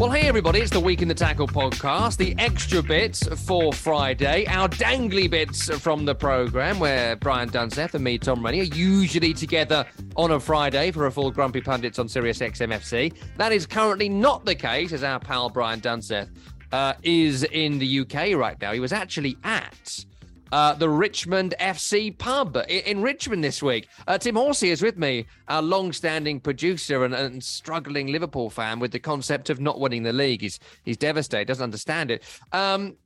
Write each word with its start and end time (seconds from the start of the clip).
Well, 0.00 0.10
hey, 0.10 0.28
everybody, 0.28 0.60
it's 0.60 0.70
the 0.70 0.80
Week 0.80 1.02
in 1.02 1.08
the 1.08 1.14
Tackle 1.14 1.46
podcast, 1.46 2.16
the 2.16 2.34
extra 2.38 2.82
bits 2.82 3.22
for 3.44 3.70
Friday, 3.70 4.46
our 4.46 4.66
dangly 4.66 5.28
bits 5.28 5.68
from 5.78 6.06
the 6.06 6.14
programme, 6.14 6.78
where 6.78 7.16
Brian 7.16 7.50
Dunseth 7.50 7.92
and 7.92 8.02
me, 8.02 8.16
Tom 8.16 8.42
Rennie, 8.42 8.60
are 8.60 8.74
usually 8.74 9.34
together 9.34 9.84
on 10.16 10.30
a 10.30 10.40
Friday 10.40 10.90
for 10.90 11.04
a 11.04 11.12
full 11.12 11.30
Grumpy 11.30 11.60
Pundits 11.60 11.98
on 11.98 12.08
Sirius 12.08 12.38
XMFC. 12.38 13.12
That 13.36 13.52
is 13.52 13.66
currently 13.66 14.08
not 14.08 14.46
the 14.46 14.54
case, 14.54 14.92
as 14.92 15.02
our 15.02 15.20
pal 15.20 15.50
Brian 15.50 15.82
Dunseth 15.82 16.30
uh, 16.72 16.94
is 17.02 17.44
in 17.44 17.78
the 17.78 18.00
UK 18.00 18.34
right 18.38 18.58
now. 18.58 18.72
He 18.72 18.80
was 18.80 18.94
actually 18.94 19.36
at 19.44 20.06
uh, 20.52 20.74
the 20.74 20.88
Richmond 20.88 21.54
FC 21.60 22.16
pub 22.16 22.56
in, 22.68 22.80
in 22.80 23.02
Richmond 23.02 23.44
this 23.44 23.62
week. 23.62 23.88
Uh, 24.06 24.18
Tim 24.18 24.36
Horsey 24.36 24.70
is 24.70 24.82
with 24.82 24.98
me, 24.98 25.26
our 25.48 25.62
long-standing 25.62 26.40
producer 26.40 27.04
and, 27.04 27.14
and, 27.14 27.42
struggling 27.42 28.08
Liverpool 28.08 28.50
fan 28.50 28.78
with 28.78 28.92
the 28.92 28.98
concept 28.98 29.50
of 29.50 29.60
not 29.60 29.80
winning 29.80 30.02
the 30.02 30.12
league. 30.12 30.42
He's 30.42 30.58
he's 30.84 30.96
devastated, 30.96 31.46
doesn't 31.46 31.64
understand 31.64 32.10
it. 32.10 32.22
Um, 32.52 32.96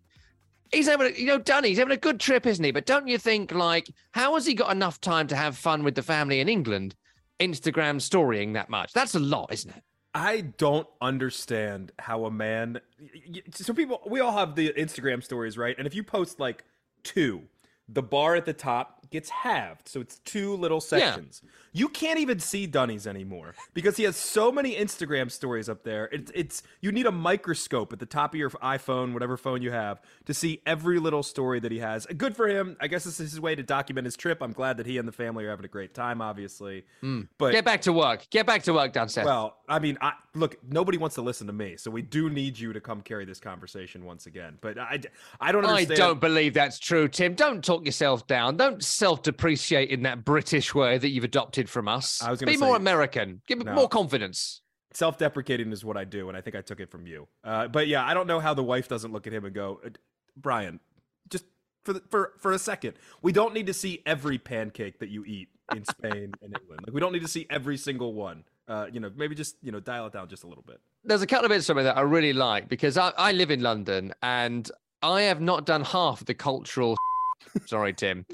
he's 0.73 0.87
having, 0.87 1.13
a, 1.13 1.19
you 1.19 1.27
know, 1.27 1.39
Dunny, 1.39 1.69
he's 1.69 1.79
having 1.79 1.95
a 1.95 2.01
good 2.01 2.21
trip, 2.21 2.47
isn't 2.47 2.65
he? 2.65 2.71
But 2.71 2.87
don't 2.87 3.07
you 3.07 3.19
think, 3.19 3.53
like, 3.53 3.89
how 4.13 4.35
has 4.35 4.47
he 4.47 4.55
got 4.55 4.73
enough 4.73 5.01
time 5.01 5.27
to 5.29 5.37
have 5.37 5.57
fun 5.57 5.85
with 5.85 5.95
the 5.95 6.03
family 6.03 6.41
in 6.41 6.49
England? 6.49 6.95
Instagram 7.41 8.01
storying 8.01 8.53
that 8.55 8.69
much. 8.69 8.93
That's 8.93 9.15
a 9.15 9.21
lot, 9.21 9.53
isn't 9.53 9.71
it? 9.75 9.83
I 10.15 10.43
don't 10.43 10.87
understand 11.01 11.91
how 11.99 12.27
a 12.27 12.31
man. 12.31 12.81
So 13.53 13.75
people, 13.75 14.01
we 14.07 14.21
all 14.21 14.33
have 14.33 14.55
the 14.55 14.73
Instagram 14.75 15.23
stories, 15.23 15.59
right? 15.59 15.75
And 15.77 15.87
if 15.87 15.95
you 15.95 16.05
post 16.05 16.39
like 16.39 16.65
two. 17.05 17.43
The 17.89 18.03
bar 18.03 18.35
at 18.35 18.47
the 18.47 18.53
top 18.53 19.11
gets 19.11 19.29
halved, 19.29 19.89
so 19.89 20.01
it's 20.01 20.19
two 20.21 20.57
little 20.57 20.81
sections. 20.81 21.43
Yeah. 21.45 21.51
You 21.77 21.89
can't 21.89 22.21
even 22.21 22.39
see 22.39 22.67
Dunny's 22.67 23.05
anymore 23.05 23.55
because 23.75 23.97
he 23.97 24.05
has 24.05 24.17
so 24.17 24.53
many 24.53 24.77
Instagram 24.77 25.29
stories 25.29 25.69
up 25.69 25.83
there. 25.83 26.09
It's 26.13 26.31
it's 26.33 26.63
you 26.81 26.93
need 26.93 27.05
a 27.05 27.13
microscope 27.13 27.93
at 27.93 27.99
the 27.99 28.07
top 28.07 28.33
of 28.33 28.39
your 28.39 28.51
iPhone, 28.51 29.13
whatever 29.13 29.37
phone 29.37 29.61
you 29.61 29.73
have, 29.73 30.01
to 30.27 30.33
see 30.33 30.63
every 30.65 31.01
little 31.01 31.25
story 31.25 31.59
that 31.59 31.73
he 31.73 31.81
has. 31.81 32.07
Good 32.07 32.37
for 32.37 32.47
him. 32.47 32.77
I 32.81 32.87
guess 32.87 33.03
this 33.03 33.19
is 33.19 33.33
his 33.33 33.41
way 33.41 33.57
to 33.57 33.65
document 33.65 34.05
his 34.05 34.17
trip. 34.17 34.41
I'm 34.41 34.53
glad 34.53 34.77
that 34.77 34.87
he 34.87 34.99
and 34.99 35.09
the 35.09 35.13
family 35.13 35.45
are 35.47 35.51
having 35.51 35.65
a 35.65 35.69
great 35.69 35.95
time. 35.95 36.23
Obviously, 36.23 36.85
mm. 37.03 37.27
but 37.39 37.51
get 37.51 37.65
back 37.65 37.83
to 37.83 37.93
work. 37.93 38.29
Get 38.31 38.47
back 38.47 38.63
to 38.63 38.73
work, 38.73 38.93
downstairs. 38.93 39.27
Well, 39.27 39.57
I 39.69 39.81
mean, 39.81 39.99
I, 40.01 40.13
look, 40.37 40.57
nobody 40.71 40.97
wants 40.97 41.17
to 41.17 41.23
listen 41.23 41.49
to 41.49 41.53
me, 41.53 41.77
so 41.77 41.91
we 41.91 42.03
do 42.03 42.31
need 42.31 42.57
you 42.57 42.73
to 42.73 42.81
come 42.81 43.01
carry 43.01 43.25
this 43.25 43.41
conversation 43.41 44.05
once 44.05 44.27
again. 44.27 44.59
But 44.61 44.79
I, 44.79 45.01
I 45.41 45.51
don't 45.51 45.65
understand. 45.65 46.01
I 46.01 46.07
don't 46.07 46.21
believe 46.21 46.55
that's 46.55 46.79
true, 46.79 47.09
Tim. 47.09 47.35
Don't 47.35 47.65
talk 47.65 47.85
yourself 47.85 48.29
down. 48.29 48.59
Don't 48.59 48.83
self-depreciate 48.85 49.91
in 49.91 50.03
that 50.03 50.25
British 50.25 50.73
way 50.73 50.99
that 50.99 51.09
you've 51.09 51.25
adopted 51.25 51.64
from 51.67 51.89
us. 51.89 52.23
I 52.23 52.31
was 52.31 52.41
to 52.41 52.47
be 52.47 52.55
say, 52.55 52.65
more 52.65 52.77
American. 52.77 53.43
Give 53.47 53.59
me 53.59 53.65
no. 53.65 53.75
more 53.75 53.89
confidence. 53.89 54.63
Self-deprecating 54.93 55.73
is 55.73 55.85
what 55.85 55.97
I 55.97 56.05
do, 56.05 56.29
and 56.29 56.37
I 56.37 56.41
think 56.41 56.55
I 56.55 56.61
took 56.61 56.81
it 56.81 56.91
from 56.91 57.07
you. 57.07 57.27
Uh, 57.43 57.69
but 57.69 57.89
yeah, 57.89 58.05
I 58.05 58.15
don't 58.15 58.27
know 58.27 58.41
how 58.41 58.55
the 58.55 58.63
wife 58.63 58.89
doesn't 58.89 59.13
look 59.13 59.27
at 59.27 59.33
him 59.33 59.45
and 59.45 59.55
go, 59.55 59.81
uh, 59.85 59.91
Brian, 60.37 60.79
just 61.29 61.45
for 61.83 61.95
the, 61.95 62.03
for 62.11 62.35
for 62.39 62.53
a 62.53 62.59
second, 62.59 62.95
we 63.21 63.33
don't 63.33 63.55
need 63.55 63.67
to 63.67 63.75
see 63.75 64.03
every 64.07 64.39
pancake 64.39 65.01
that 65.01 65.09
you 65.09 65.25
eat 65.25 65.49
in 65.75 65.85
Spain 65.91 66.33
and 66.43 66.57
England. 66.61 66.83
Like 66.87 66.95
we 66.95 67.01
don't 67.01 67.13
need 67.13 67.23
to 67.23 67.29
see 67.29 67.47
every 67.51 67.77
single 67.77 68.15
one 68.15 68.45
uh, 68.69 68.87
you 68.91 69.01
know, 69.01 69.11
maybe 69.17 69.35
just 69.35 69.57
you 69.63 69.73
know 69.73 69.81
dial 69.81 70.07
it 70.07 70.13
down 70.13 70.29
just 70.29 70.45
a 70.45 70.47
little 70.47 70.65
bit. 70.67 70.81
There's 71.05 71.23
a 71.23 71.27
couple 71.27 71.47
of 71.47 71.51
bits 71.51 71.69
it 71.69 71.75
that 71.75 71.97
I 71.97 72.01
really 72.01 72.33
like 72.33 72.69
because 72.69 72.97
I, 72.97 73.13
I 73.19 73.33
live 73.33 73.51
in 73.51 73.61
London 73.61 74.15
and 74.23 74.71
I 75.03 75.23
have 75.23 75.41
not 75.41 75.67
done 75.67 75.85
half 75.85 76.25
the 76.25 76.35
cultural. 76.35 76.97
sorry, 77.67 77.93
Tim 77.93 78.25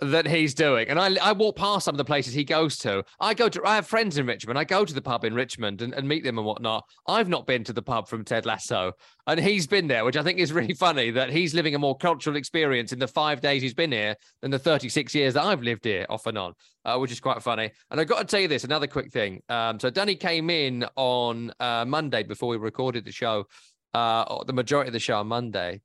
that 0.00 0.26
he's 0.26 0.54
doing. 0.54 0.88
And 0.88 0.98
I, 0.98 1.16
I 1.22 1.32
walk 1.32 1.56
past 1.56 1.84
some 1.84 1.94
of 1.94 1.98
the 1.98 2.04
places 2.04 2.34
he 2.34 2.44
goes 2.44 2.76
to. 2.78 3.02
I 3.18 3.34
go 3.34 3.48
to, 3.48 3.64
I 3.64 3.76
have 3.76 3.86
friends 3.86 4.18
in 4.18 4.26
Richmond. 4.26 4.58
I 4.58 4.64
go 4.64 4.84
to 4.84 4.94
the 4.94 5.00
pub 5.00 5.24
in 5.24 5.34
Richmond 5.34 5.80
and, 5.80 5.94
and 5.94 6.06
meet 6.06 6.22
them 6.22 6.38
and 6.38 6.46
whatnot. 6.46 6.84
I've 7.06 7.28
not 7.28 7.46
been 7.46 7.64
to 7.64 7.72
the 7.72 7.82
pub 7.82 8.08
from 8.08 8.24
Ted 8.24 8.44
Lasso, 8.44 8.92
and 9.26 9.40
he's 9.40 9.66
been 9.66 9.86
there, 9.86 10.04
which 10.04 10.16
I 10.16 10.22
think 10.22 10.38
is 10.38 10.52
really 10.52 10.74
funny 10.86 11.10
that 11.12 11.30
he's 11.30 11.54
living 11.54 11.74
a 11.74 11.78
more 11.78 11.96
cultural 11.96 12.36
experience 12.36 12.92
in 12.92 12.98
the 12.98 13.08
five 13.08 13.40
days 13.40 13.62
he's 13.62 13.74
been 13.74 13.92
here 13.92 14.14
than 14.42 14.50
the 14.50 14.58
36 14.58 15.14
years 15.14 15.34
that 15.34 15.44
I've 15.44 15.62
lived 15.62 15.84
here 15.84 16.06
off 16.10 16.26
and 16.26 16.36
on, 16.36 16.52
uh, 16.84 16.98
which 16.98 17.12
is 17.12 17.20
quite 17.20 17.42
funny. 17.42 17.70
And 17.90 18.00
I've 18.00 18.08
got 18.08 18.18
to 18.18 18.24
tell 18.24 18.40
you 18.40 18.48
this 18.48 18.64
another 18.64 18.86
quick 18.86 19.10
thing. 19.10 19.40
Um, 19.48 19.80
so 19.80 19.90
Danny 19.90 20.16
came 20.16 20.50
in 20.50 20.84
on 20.96 21.52
uh, 21.58 21.84
Monday 21.86 22.22
before 22.22 22.50
we 22.50 22.58
recorded 22.58 23.04
the 23.04 23.12
show, 23.12 23.46
uh, 23.94 24.44
the 24.44 24.52
majority 24.52 24.88
of 24.88 24.92
the 24.92 25.00
show 25.00 25.20
on 25.20 25.28
Monday. 25.28 25.80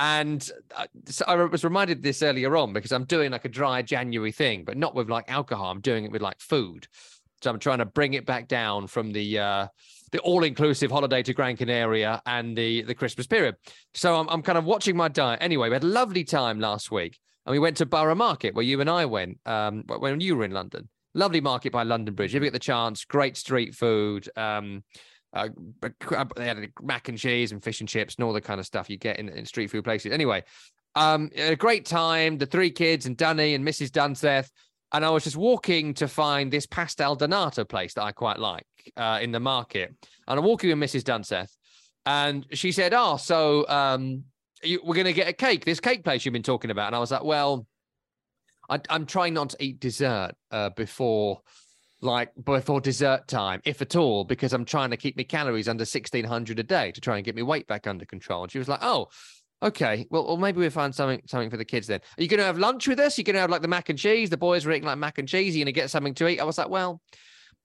And 0.00 0.50
uh, 0.74 0.86
I 1.26 1.34
was 1.34 1.62
reminded 1.62 2.02
this 2.02 2.22
earlier 2.22 2.56
on 2.56 2.72
because 2.72 2.90
I'm 2.90 3.04
doing 3.04 3.32
like 3.32 3.44
a 3.44 3.50
dry 3.50 3.82
January 3.82 4.32
thing, 4.32 4.64
but 4.64 4.78
not 4.78 4.94
with 4.94 5.10
like 5.10 5.30
alcohol. 5.30 5.70
I'm 5.70 5.82
doing 5.82 6.06
it 6.06 6.10
with 6.10 6.22
like 6.22 6.40
food. 6.40 6.88
So 7.42 7.50
I'm 7.50 7.58
trying 7.58 7.80
to 7.80 7.84
bring 7.84 8.14
it 8.14 8.24
back 8.24 8.48
down 8.48 8.86
from 8.86 9.12
the 9.12 9.38
uh, 9.38 9.66
the 10.10 10.18
all-inclusive 10.20 10.90
holiday 10.90 11.22
to 11.22 11.34
Gran 11.34 11.54
Canaria 11.54 12.22
and 12.24 12.56
the 12.56 12.80
the 12.82 12.94
Christmas 12.94 13.26
period. 13.26 13.56
So 13.92 14.16
I'm 14.16 14.26
I'm 14.30 14.40
kind 14.40 14.56
of 14.56 14.64
watching 14.64 14.96
my 14.96 15.08
diet. 15.08 15.42
Anyway, 15.42 15.68
we 15.68 15.74
had 15.74 15.84
a 15.84 15.86
lovely 15.86 16.24
time 16.24 16.60
last 16.60 16.90
week, 16.90 17.18
and 17.44 17.52
we 17.52 17.58
went 17.58 17.76
to 17.76 17.86
Borough 17.86 18.14
Market 18.14 18.54
where 18.54 18.64
you 18.64 18.80
and 18.80 18.88
I 18.88 19.04
went 19.04 19.38
um, 19.44 19.84
when 19.86 20.18
you 20.18 20.34
were 20.34 20.44
in 20.44 20.52
London. 20.52 20.88
Lovely 21.12 21.42
market 21.42 21.72
by 21.72 21.82
London 21.82 22.14
Bridge. 22.14 22.34
If 22.34 22.40
you 22.40 22.46
get 22.46 22.54
the 22.54 22.58
chance, 22.58 23.04
great 23.04 23.36
street 23.36 23.74
food. 23.74 24.30
Um, 24.34 24.82
uh, 25.32 25.48
they 26.36 26.46
had 26.46 26.72
mac 26.82 27.08
and 27.08 27.18
cheese 27.18 27.52
and 27.52 27.62
fish 27.62 27.80
and 27.80 27.88
chips 27.88 28.16
and 28.16 28.24
all 28.24 28.32
the 28.32 28.40
kind 28.40 28.58
of 28.58 28.66
stuff 28.66 28.90
you 28.90 28.96
get 28.96 29.18
in, 29.18 29.28
in 29.28 29.46
street 29.46 29.70
food 29.70 29.84
places. 29.84 30.12
Anyway, 30.12 30.42
um, 30.94 31.30
a 31.36 31.56
great 31.56 31.84
time. 31.84 32.38
The 32.38 32.46
three 32.46 32.70
kids 32.70 33.06
and 33.06 33.16
Danny 33.16 33.54
and 33.54 33.66
Mrs. 33.66 33.90
Dunseth. 33.90 34.50
And 34.92 35.04
I 35.04 35.10
was 35.10 35.22
just 35.22 35.36
walking 35.36 35.94
to 35.94 36.08
find 36.08 36.50
this 36.50 36.66
pastel 36.66 37.14
de 37.14 37.28
nata 37.28 37.64
place 37.64 37.94
that 37.94 38.02
I 38.02 38.10
quite 38.10 38.40
like 38.40 38.66
uh, 38.96 39.20
in 39.22 39.30
the 39.30 39.38
market. 39.38 39.94
And 40.26 40.38
I'm 40.38 40.44
walking 40.44 40.76
with 40.76 40.90
Mrs. 40.90 41.04
Dunseth, 41.04 41.50
and 42.06 42.44
she 42.52 42.72
said, 42.72 42.92
"Oh, 42.92 43.16
so 43.16 43.68
um, 43.68 44.24
you, 44.64 44.80
we're 44.82 44.96
going 44.96 45.06
to 45.06 45.12
get 45.12 45.28
a 45.28 45.32
cake. 45.32 45.64
This 45.64 45.78
cake 45.78 46.02
place 46.02 46.24
you've 46.24 46.32
been 46.32 46.42
talking 46.42 46.72
about." 46.72 46.88
And 46.88 46.96
I 46.96 46.98
was 46.98 47.12
like, 47.12 47.22
"Well, 47.22 47.66
I, 48.68 48.80
am 48.88 49.06
trying 49.06 49.34
not 49.34 49.50
to 49.50 49.64
eat 49.64 49.78
dessert 49.78 50.32
uh, 50.50 50.70
before." 50.70 51.40
Like 52.02 52.30
before 52.44 52.80
dessert 52.80 53.28
time, 53.28 53.60
if 53.64 53.82
at 53.82 53.96
all, 53.96 54.24
because 54.24 54.52
I'm 54.52 54.64
trying 54.64 54.90
to 54.90 54.96
keep 54.96 55.16
my 55.16 55.22
calories 55.22 55.68
under 55.68 55.82
1600 55.82 56.58
a 56.58 56.62
day 56.62 56.92
to 56.92 57.00
try 57.00 57.16
and 57.16 57.24
get 57.24 57.36
my 57.36 57.42
weight 57.42 57.66
back 57.66 57.86
under 57.86 58.04
control. 58.04 58.42
And 58.42 58.52
she 58.52 58.58
was 58.58 58.68
like, 58.68 58.80
oh, 58.82 59.08
okay, 59.62 60.06
well, 60.10 60.26
well 60.26 60.36
maybe 60.36 60.58
we'll 60.58 60.70
find 60.70 60.94
something 60.94 61.20
something 61.26 61.50
for 61.50 61.56
the 61.56 61.64
kids 61.64 61.86
then. 61.86 62.00
Are 62.18 62.22
you 62.22 62.28
going 62.28 62.38
to 62.38 62.44
have 62.44 62.58
lunch 62.58 62.88
with 62.88 62.98
us? 62.98 63.18
Are 63.18 63.20
you 63.20 63.24
going 63.24 63.34
to 63.34 63.40
have 63.40 63.50
like 63.50 63.62
the 63.62 63.68
mac 63.68 63.88
and 63.88 63.98
cheese? 63.98 64.30
The 64.30 64.36
boys 64.36 64.66
are 64.66 64.72
eating 64.72 64.86
like 64.86 64.98
mac 64.98 65.18
and 65.18 65.28
cheese. 65.28 65.54
Are 65.54 65.58
you 65.58 65.64
going 65.64 65.74
to 65.74 65.80
get 65.80 65.90
something 65.90 66.14
to 66.14 66.28
eat? 66.28 66.40
I 66.40 66.44
was 66.44 66.58
like, 66.58 66.70
well, 66.70 67.00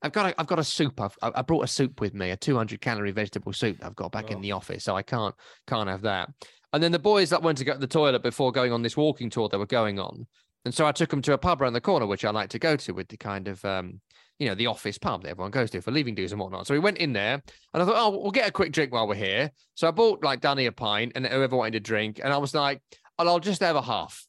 I've 0.01 0.12
got 0.12 0.31
a, 0.31 0.40
I've 0.40 0.47
got 0.47 0.59
a 0.59 0.63
soup. 0.63 1.00
I've, 1.00 1.18
I 1.22 1.41
brought 1.41 1.63
a 1.63 1.68
soup 1.68 2.01
with 2.01 2.13
me, 2.13 2.31
a 2.31 2.38
200 2.38 2.81
calorie 2.81 3.12
vegetable 3.12 3.53
soup 3.53 3.78
I've 3.81 3.95
got 3.95 4.12
back 4.12 4.25
oh. 4.29 4.34
in 4.34 4.41
the 4.41 4.51
office, 4.51 4.84
so 4.84 4.95
I 4.95 5.01
can't 5.01 5.34
can't 5.68 5.90
have 5.90 6.01
that. 6.01 6.29
And 6.74 6.84
then 6.84 6.91
the 6.91 7.00
boys 7.00 7.29
that 7.29 7.41
went 7.41 7.57
to 7.59 7.63
go 7.63 7.74
to 7.74 7.79
the 7.79 7.88
toilet 7.88 8.22
before 8.22 8.51
going 8.51 8.74
on 8.74 8.81
this 8.81 8.97
walking 8.97 9.29
tour 9.29 9.47
they 9.47 9.57
were 9.57 9.66
going 9.66 10.00
on, 10.00 10.28
and 10.66 10.74
so 10.74 10.85
I 10.85 10.91
took 10.91 11.09
them 11.09 11.22
to 11.24 11.34
a 11.34 11.38
pub 11.38 11.62
around 11.62 11.74
the 11.74 11.81
corner, 11.81 12.06
which 12.06 12.25
I 12.25 12.31
like 12.31 12.50
to 12.50 12.59
go 12.59 12.75
to 12.75 12.91
with 12.91 13.07
the 13.07 13.18
kind 13.18 13.47
of 13.47 13.63
um, 13.63 14.01
you 14.40 14.47
know, 14.47 14.56
the 14.56 14.68
office 14.68 14.97
pub 14.97 15.23
that 15.23 15.29
everyone 15.29 15.51
goes 15.51 15.72
to 15.72 15.81
for 15.81 15.91
leaving 15.91 16.16
dues 16.16 16.31
and 16.31 16.41
whatnot. 16.41 16.68
So 16.68 16.73
we 16.73 16.79
went 16.79 16.97
in 16.97 17.13
there 17.13 17.41
and 17.73 17.84
I 17.84 17.85
thought, 17.85 17.96
oh, 17.97 18.22
we'll 18.22 18.31
get 18.31 18.50
a 18.50 18.51
quick 18.51 18.72
drink 18.72 18.91
while 18.91 19.07
we're 19.07 19.16
here. 19.16 19.51
So 19.75 19.88
I 19.88 19.91
bought 19.91 20.23
like 20.23 20.41
Danny 20.41 20.66
a 20.66 20.72
pint 20.72 21.13
and 21.16 21.25
whoever 21.25 21.56
wanted 21.56 21.75
a 21.75 21.79
drink. 21.79 22.19
And 22.23 22.34
I 22.34 22.38
was 22.38 22.53
like, 22.53 22.81
oh, 23.18 23.28
I'll 23.28 23.40
just 23.40 23.62
have 23.62 23.75
a 23.75 23.81
half. 23.81 24.25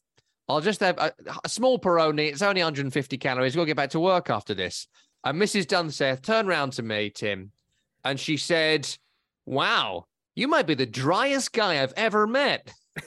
I'll 0.49 0.61
just 0.61 0.79
have 0.79 0.97
a, 0.97 1.11
a 1.43 1.49
small 1.49 1.77
Peroni. 1.77 2.31
It's 2.31 2.41
only 2.41 2.61
150 2.61 3.17
calories. 3.17 3.55
We'll 3.55 3.65
get 3.65 3.75
back 3.75 3.89
to 3.91 3.99
work 3.99 4.29
after 4.29 4.53
this. 4.53 4.87
And 5.23 5.41
Mrs. 5.41 5.65
Dunseth 5.65 6.21
turned 6.21 6.47
round 6.47 6.73
to 6.73 6.83
me, 6.83 7.09
Tim, 7.09 7.51
and 8.05 8.17
she 8.17 8.37
said, 8.37 8.87
wow, 9.45 10.05
you 10.35 10.47
might 10.47 10.67
be 10.67 10.75
the 10.75 10.85
driest 10.85 11.51
guy 11.51 11.81
I've 11.81 11.93
ever 11.97 12.25
met. 12.25 12.71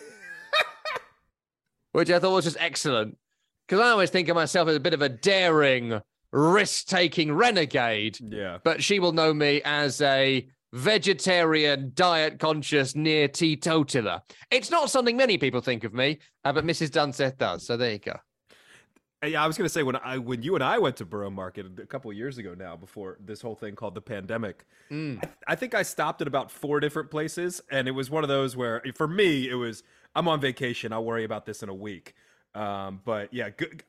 Which 1.92 2.10
I 2.10 2.18
thought 2.18 2.34
was 2.34 2.44
just 2.44 2.58
excellent. 2.60 3.16
Because 3.66 3.80
I 3.80 3.90
always 3.90 4.10
think 4.10 4.28
of 4.28 4.34
myself 4.34 4.68
as 4.68 4.76
a 4.76 4.80
bit 4.80 4.94
of 4.94 5.00
a 5.00 5.08
daring, 5.08 6.00
risk 6.32 6.86
taking 6.86 7.32
renegade. 7.32 8.18
Yeah. 8.20 8.58
But 8.62 8.82
she 8.82 8.98
will 8.98 9.12
know 9.12 9.32
me 9.34 9.62
as 9.64 10.00
a 10.00 10.48
vegetarian, 10.72 11.92
diet 11.94 12.38
conscious, 12.38 12.94
near 12.94 13.28
teetotaler. 13.28 14.22
It's 14.50 14.70
not 14.70 14.90
something 14.90 15.16
many 15.16 15.38
people 15.38 15.60
think 15.60 15.84
of 15.84 15.92
me, 15.92 16.18
uh, 16.44 16.52
but 16.52 16.64
Mrs. 16.64 16.90
Dunseth 16.90 17.38
does. 17.38 17.66
So 17.66 17.76
there 17.76 17.92
you 17.92 17.98
go. 17.98 18.16
Yeah, 19.22 19.44
I 19.44 19.46
was 19.46 19.58
gonna 19.58 19.68
say 19.68 19.82
when 19.82 19.96
I 19.96 20.16
when 20.16 20.42
you 20.42 20.54
and 20.54 20.64
I 20.64 20.78
went 20.78 20.96
to 20.96 21.04
Borough 21.04 21.28
Market 21.28 21.66
a 21.78 21.84
couple 21.84 22.10
years 22.10 22.38
ago 22.38 22.54
now, 22.54 22.74
before 22.74 23.18
this 23.22 23.42
whole 23.42 23.54
thing 23.54 23.74
called 23.74 23.94
the 23.94 24.00
pandemic, 24.00 24.64
mm. 24.90 25.22
I, 25.22 25.52
I, 25.52 25.56
think 25.56 25.74
I 25.74 25.82
stopped 25.82 26.22
at 26.22 26.26
about 26.26 26.50
four 26.50 26.80
different 26.80 27.10
places, 27.10 27.60
and 27.70 27.86
it 27.86 27.90
was 27.90 28.08
one 28.08 28.24
of 28.24 28.28
those 28.28 28.56
where 28.56 28.82
for 28.94 29.06
me 29.06 29.46
it 29.46 29.56
was 29.56 29.82
I'm 30.14 30.26
on 30.26 30.40
vacation, 30.40 30.90
I'll 30.94 31.04
worry 31.04 31.24
about 31.24 31.44
this 31.44 31.62
in 31.62 31.68
a 31.68 31.74
week. 31.74 32.14
Um, 32.54 33.02
but 33.04 33.32
yeah, 33.34 33.50
good 33.50 33.84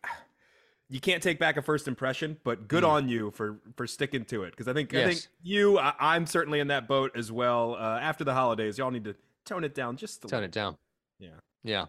you 0.92 1.00
can't 1.00 1.24
take 1.24 1.40
back 1.40 1.56
a 1.56 1.62
first 1.62 1.88
impression, 1.88 2.36
but 2.44 2.68
good 2.68 2.84
mm. 2.84 2.90
on 2.90 3.08
you 3.08 3.32
for 3.32 3.60
for 3.78 3.88
sticking 3.88 4.26
to 4.26 4.44
it 4.44 4.52
because 4.52 4.68
I 4.68 4.74
think 4.74 4.92
yes. 4.92 5.06
I 5.06 5.10
think 5.10 5.28
you 5.42 5.80
I, 5.80 6.18
am 6.18 6.26
certainly 6.26 6.60
in 6.60 6.68
that 6.68 6.86
boat 6.86 7.14
as 7.16 7.32
well. 7.32 7.76
Uh, 7.80 7.98
after 8.02 8.26
the 8.26 8.34
holidays, 8.34 8.78
y'all 8.78 8.92
need 8.92 9.06
to 9.06 9.16
tone 9.46 9.64
it 9.64 9.74
down 9.74 9.96
just 9.96 10.26
a 10.26 10.28
tone 10.28 10.42
little. 10.42 10.46
it 10.46 10.52
down. 10.52 10.78
Yeah, 11.18 11.30
yeah. 11.64 11.86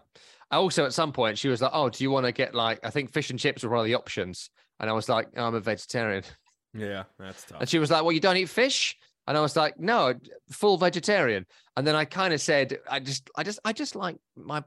I 0.49 0.55
also, 0.55 0.85
at 0.85 0.93
some 0.93 1.11
point, 1.11 1.37
she 1.37 1.49
was 1.49 1.61
like, 1.61 1.71
"Oh, 1.73 1.89
do 1.89 2.01
you 2.01 2.11
want 2.11 2.25
to 2.25 2.31
get 2.31 2.55
like 2.55 2.79
I 2.81 2.91
think 2.91 3.11
fish 3.11 3.29
and 3.29 3.37
chips 3.37 3.63
were 3.63 3.69
one 3.71 3.81
of 3.81 3.85
the 3.85 3.95
options," 3.95 4.49
and 4.79 4.89
I 4.89 4.93
was 4.93 5.09
like, 5.09 5.27
oh, 5.35 5.43
"I'm 5.43 5.55
a 5.55 5.59
vegetarian." 5.59 6.23
Yeah, 6.73 7.03
that's 7.19 7.43
tough. 7.47 7.59
And 7.59 7.69
she 7.69 7.79
was 7.79 7.91
like, 7.91 8.03
"Well, 8.03 8.13
you 8.13 8.21
don't 8.21 8.37
eat 8.37 8.49
fish." 8.49 8.95
And 9.27 9.37
I 9.37 9.41
was 9.41 9.55
like, 9.55 9.79
no, 9.79 10.13
full 10.51 10.77
vegetarian. 10.77 11.45
And 11.77 11.87
then 11.87 11.95
I 11.95 12.03
kind 12.03 12.33
of 12.33 12.41
said, 12.41 12.77
I 12.89 12.99
just, 12.99 13.29
I 13.37 13.43
just, 13.43 13.59
I 13.63 13.71
just 13.71 13.95
like 13.95 14.17
my 14.35 14.63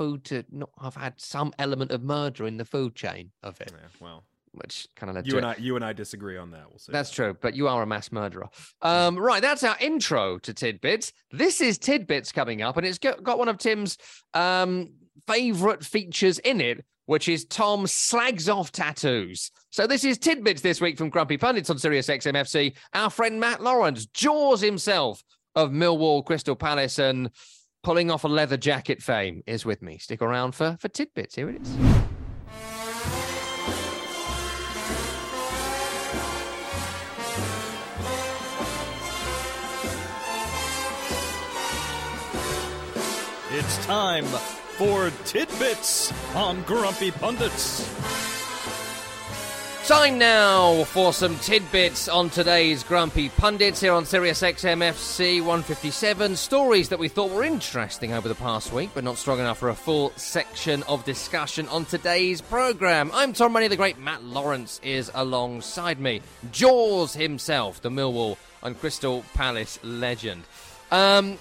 food 0.00 0.24
to 0.24 0.42
not 0.50 0.70
have 0.80 0.94
had 0.94 1.20
some 1.20 1.52
element 1.58 1.90
of 1.90 2.02
murder 2.02 2.46
in 2.46 2.56
the 2.56 2.64
food 2.64 2.94
chain 2.94 3.30
of 3.42 3.60
it. 3.60 3.70
Yeah, 3.70 3.88
well, 4.00 4.24
which 4.52 4.88
kind 4.96 5.10
of 5.10 5.16
led 5.16 5.26
you 5.26 5.32
to 5.32 5.36
and 5.36 5.46
it. 5.46 5.58
I, 5.58 5.62
you 5.62 5.76
and 5.76 5.84
I 5.84 5.92
disagree 5.92 6.38
on 6.38 6.52
that. 6.52 6.70
We'll 6.70 6.78
see. 6.78 6.90
That's 6.90 7.10
true, 7.10 7.36
but 7.38 7.54
you 7.54 7.68
are 7.68 7.82
a 7.82 7.86
mass 7.86 8.10
murderer. 8.10 8.48
Um, 8.80 9.18
right, 9.18 9.42
that's 9.42 9.62
our 9.62 9.76
intro 9.78 10.38
to 10.38 10.54
Tidbits. 10.54 11.12
This 11.30 11.60
is 11.60 11.76
Tidbits 11.76 12.32
coming 12.32 12.62
up, 12.62 12.78
and 12.78 12.86
it's 12.86 12.96
got, 12.96 13.22
got 13.22 13.38
one 13.38 13.48
of 13.48 13.58
Tim's 13.58 13.98
um, 14.32 14.94
favorite 15.26 15.84
features 15.84 16.38
in 16.38 16.62
it, 16.62 16.82
which 17.04 17.28
is 17.28 17.44
Tom 17.44 17.86
slags 17.86 18.48
off 18.48 18.72
tattoos. 18.72 19.50
So 19.68 19.86
this 19.86 20.02
is 20.02 20.16
Tidbits 20.16 20.62
this 20.62 20.80
week 20.80 20.96
from 20.96 21.10
Grumpy 21.10 21.36
Pundits 21.36 21.68
on 21.68 21.78
Sirius 21.78 22.06
XMFC. 22.06 22.74
Our 22.94 23.10
friend 23.10 23.38
Matt 23.38 23.62
Lawrence, 23.62 24.06
Jaws 24.06 24.62
himself 24.62 25.22
of 25.54 25.72
Millwall, 25.72 26.24
Crystal 26.24 26.56
Palace, 26.56 26.98
and 26.98 27.30
pulling 27.82 28.10
off 28.10 28.24
a 28.24 28.28
leather 28.28 28.56
jacket 28.56 29.02
fame, 29.02 29.42
is 29.46 29.64
with 29.64 29.82
me. 29.82 29.98
Stick 29.98 30.22
around 30.22 30.54
for, 30.54 30.76
for 30.80 30.88
Tidbits. 30.88 31.34
Here 31.34 31.48
it 31.50 31.62
is. 31.62 31.76
It's 43.52 43.84
time 43.84 44.24
for 44.24 45.10
Tidbits 45.24 46.12
on 46.34 46.62
Grumpy 46.62 47.10
Pundits. 47.10 48.29
Time 49.90 50.18
now 50.18 50.84
for 50.84 51.12
some 51.12 51.36
tidbits 51.40 52.08
on 52.08 52.30
today's 52.30 52.84
Grumpy 52.84 53.28
Pundits 53.28 53.80
here 53.80 53.92
on 53.92 54.04
Sirius 54.04 54.40
XMFC 54.40 55.40
157. 55.40 56.36
Stories 56.36 56.88
that 56.90 57.00
we 57.00 57.08
thought 57.08 57.32
were 57.32 57.42
interesting 57.42 58.12
over 58.12 58.28
the 58.28 58.36
past 58.36 58.72
week, 58.72 58.90
but 58.94 59.02
not 59.02 59.18
strong 59.18 59.40
enough 59.40 59.58
for 59.58 59.70
a 59.70 59.74
full 59.74 60.12
section 60.14 60.84
of 60.84 61.04
discussion 61.04 61.66
on 61.66 61.86
today's 61.86 62.40
programme. 62.40 63.10
I'm 63.12 63.32
Tom 63.32 63.52
Rennie, 63.52 63.66
the 63.66 63.74
great 63.74 63.98
Matt 63.98 64.22
Lawrence 64.22 64.80
is 64.84 65.10
alongside 65.12 65.98
me. 65.98 66.22
Jaws 66.52 67.12
himself, 67.14 67.82
the 67.82 67.90
Millwall 67.90 68.36
and 68.62 68.78
Crystal 68.78 69.24
Palace 69.34 69.80
legend. 69.82 70.44
Um, 70.92 71.36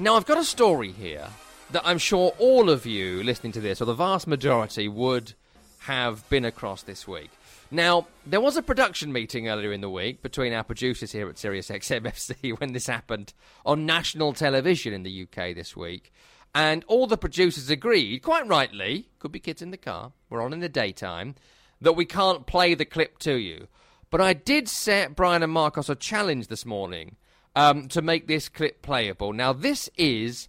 now, 0.00 0.16
I've 0.16 0.26
got 0.26 0.38
a 0.38 0.44
story 0.44 0.90
here 0.90 1.28
that 1.70 1.82
I'm 1.84 1.98
sure 1.98 2.34
all 2.40 2.68
of 2.68 2.84
you 2.84 3.22
listening 3.22 3.52
to 3.52 3.60
this, 3.60 3.80
or 3.80 3.84
the 3.84 3.94
vast 3.94 4.26
majority, 4.26 4.88
would 4.88 5.34
have 5.82 6.28
been 6.28 6.44
across 6.44 6.82
this 6.82 7.06
week. 7.06 7.30
Now, 7.70 8.06
there 8.24 8.40
was 8.40 8.56
a 8.56 8.62
production 8.62 9.12
meeting 9.12 9.48
earlier 9.48 9.72
in 9.72 9.80
the 9.80 9.90
week 9.90 10.22
between 10.22 10.52
our 10.52 10.62
producers 10.62 11.12
here 11.12 11.28
at 11.28 11.38
Sirius 11.38 11.68
XMFC 11.68 12.58
when 12.60 12.72
this 12.72 12.86
happened 12.86 13.32
on 13.64 13.86
national 13.86 14.32
television 14.34 14.92
in 14.92 15.02
the 15.02 15.22
UK 15.22 15.54
this 15.54 15.76
week. 15.76 16.12
And 16.54 16.84
all 16.86 17.06
the 17.06 17.18
producers 17.18 17.68
agreed, 17.68 18.22
quite 18.22 18.46
rightly, 18.46 19.08
could 19.18 19.32
be 19.32 19.40
kids 19.40 19.62
in 19.62 19.72
the 19.72 19.76
car, 19.76 20.12
we're 20.30 20.42
on 20.42 20.52
in 20.52 20.60
the 20.60 20.68
daytime, 20.68 21.34
that 21.80 21.94
we 21.94 22.04
can't 22.06 22.46
play 22.46 22.74
the 22.74 22.84
clip 22.84 23.18
to 23.18 23.34
you. 23.34 23.66
But 24.10 24.20
I 24.20 24.32
did 24.32 24.68
set 24.68 25.16
Brian 25.16 25.42
and 25.42 25.52
Marcos 25.52 25.88
a 25.88 25.96
challenge 25.96 26.46
this 26.46 26.64
morning 26.64 27.16
um, 27.56 27.88
to 27.88 28.00
make 28.00 28.28
this 28.28 28.48
clip 28.48 28.80
playable. 28.80 29.32
Now, 29.32 29.52
this 29.52 29.90
is 29.96 30.48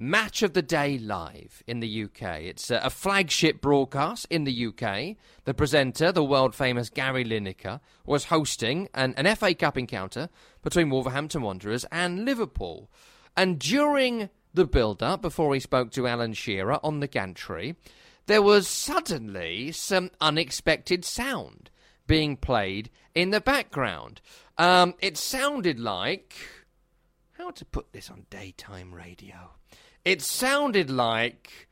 Match 0.00 0.44
of 0.44 0.52
the 0.52 0.62
Day 0.62 0.96
Live 0.96 1.64
in 1.66 1.80
the 1.80 2.04
UK. 2.04 2.42
It's 2.42 2.70
a, 2.70 2.88
flagship 2.88 3.60
broadcast 3.60 4.28
in 4.30 4.44
the 4.44 4.66
UK. 4.66 5.16
The 5.44 5.54
presenter, 5.54 6.12
the 6.12 6.22
world 6.22 6.54
famous 6.54 6.88
Gary 6.88 7.24
Lineker, 7.24 7.80
was 8.06 8.26
hosting 8.26 8.88
an, 8.94 9.12
an 9.16 9.34
FA 9.34 9.56
Cup 9.56 9.76
encounter 9.76 10.28
between 10.62 10.90
Wolverhampton 10.90 11.42
Wanderers 11.42 11.84
and 11.90 12.24
Liverpool. 12.24 12.88
And 13.36 13.58
during 13.58 14.30
the 14.54 14.66
build 14.66 15.02
up, 15.02 15.20
before 15.20 15.52
he 15.52 15.58
spoke 15.58 15.90
to 15.90 16.06
Alan 16.06 16.32
Shearer 16.32 16.78
on 16.84 17.00
the 17.00 17.08
gantry, 17.08 17.74
there 18.26 18.40
was 18.40 18.68
suddenly 18.68 19.72
some 19.72 20.12
unexpected 20.20 21.04
sound 21.04 21.70
being 22.06 22.36
played 22.36 22.88
in 23.16 23.30
the 23.30 23.40
background. 23.40 24.20
Um, 24.58 24.94
it 25.00 25.16
sounded 25.16 25.80
like. 25.80 26.36
How 27.32 27.50
to 27.50 27.64
put 27.64 27.92
this 27.92 28.10
on 28.10 28.26
daytime 28.30 28.94
radio? 28.94 29.50
It 30.08 30.22
sounded 30.22 30.88
like 30.88 31.68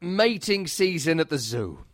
mating 0.00 0.66
season 0.66 1.20
at 1.20 1.28
the 1.28 1.36
zoo. 1.36 1.84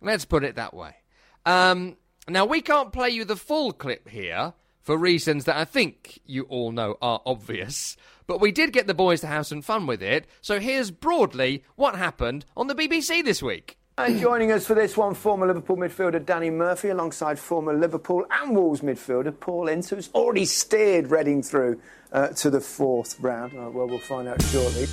Let's 0.00 0.24
put 0.24 0.42
it 0.42 0.56
that 0.56 0.74
way. 0.74 0.96
Um, 1.44 1.96
now, 2.28 2.44
we 2.44 2.60
can't 2.60 2.92
play 2.92 3.10
you 3.10 3.24
the 3.24 3.36
full 3.36 3.70
clip 3.70 4.08
here 4.08 4.54
for 4.82 4.96
reasons 4.96 5.44
that 5.44 5.56
I 5.56 5.64
think 5.64 6.18
you 6.26 6.42
all 6.48 6.72
know 6.72 6.96
are 7.00 7.22
obvious, 7.24 7.96
but 8.26 8.40
we 8.40 8.50
did 8.50 8.72
get 8.72 8.88
the 8.88 8.94
boys 8.94 9.20
to 9.20 9.28
have 9.28 9.46
some 9.46 9.62
fun 9.62 9.86
with 9.86 10.02
it. 10.02 10.26
So 10.40 10.58
here's 10.58 10.90
broadly 10.90 11.62
what 11.76 11.94
happened 11.94 12.46
on 12.56 12.66
the 12.66 12.74
BBC 12.74 13.24
this 13.24 13.40
week. 13.40 13.78
And 13.98 14.18
joining 14.20 14.52
us 14.52 14.66
for 14.66 14.74
this 14.74 14.96
one, 14.96 15.14
former 15.14 15.46
Liverpool 15.46 15.76
midfielder 15.76 16.26
Danny 16.26 16.50
Murphy, 16.50 16.88
alongside 16.88 17.38
former 17.38 17.72
Liverpool 17.72 18.26
and 18.30 18.54
Wolves 18.54 18.80
midfielder 18.82 19.38
Paul 19.38 19.68
Ince, 19.68 19.88
who's 19.88 20.10
already 20.14 20.44
steered 20.44 21.10
Reading 21.12 21.42
through 21.42 21.80
uh, 22.16 22.28
to 22.28 22.50
the 22.50 22.60
fourth 22.60 23.20
round. 23.20 23.52
Uh, 23.52 23.68
well, 23.70 23.86
we'll 23.86 23.98
find 23.98 24.26
out 24.26 24.40
shortly. 24.42 24.86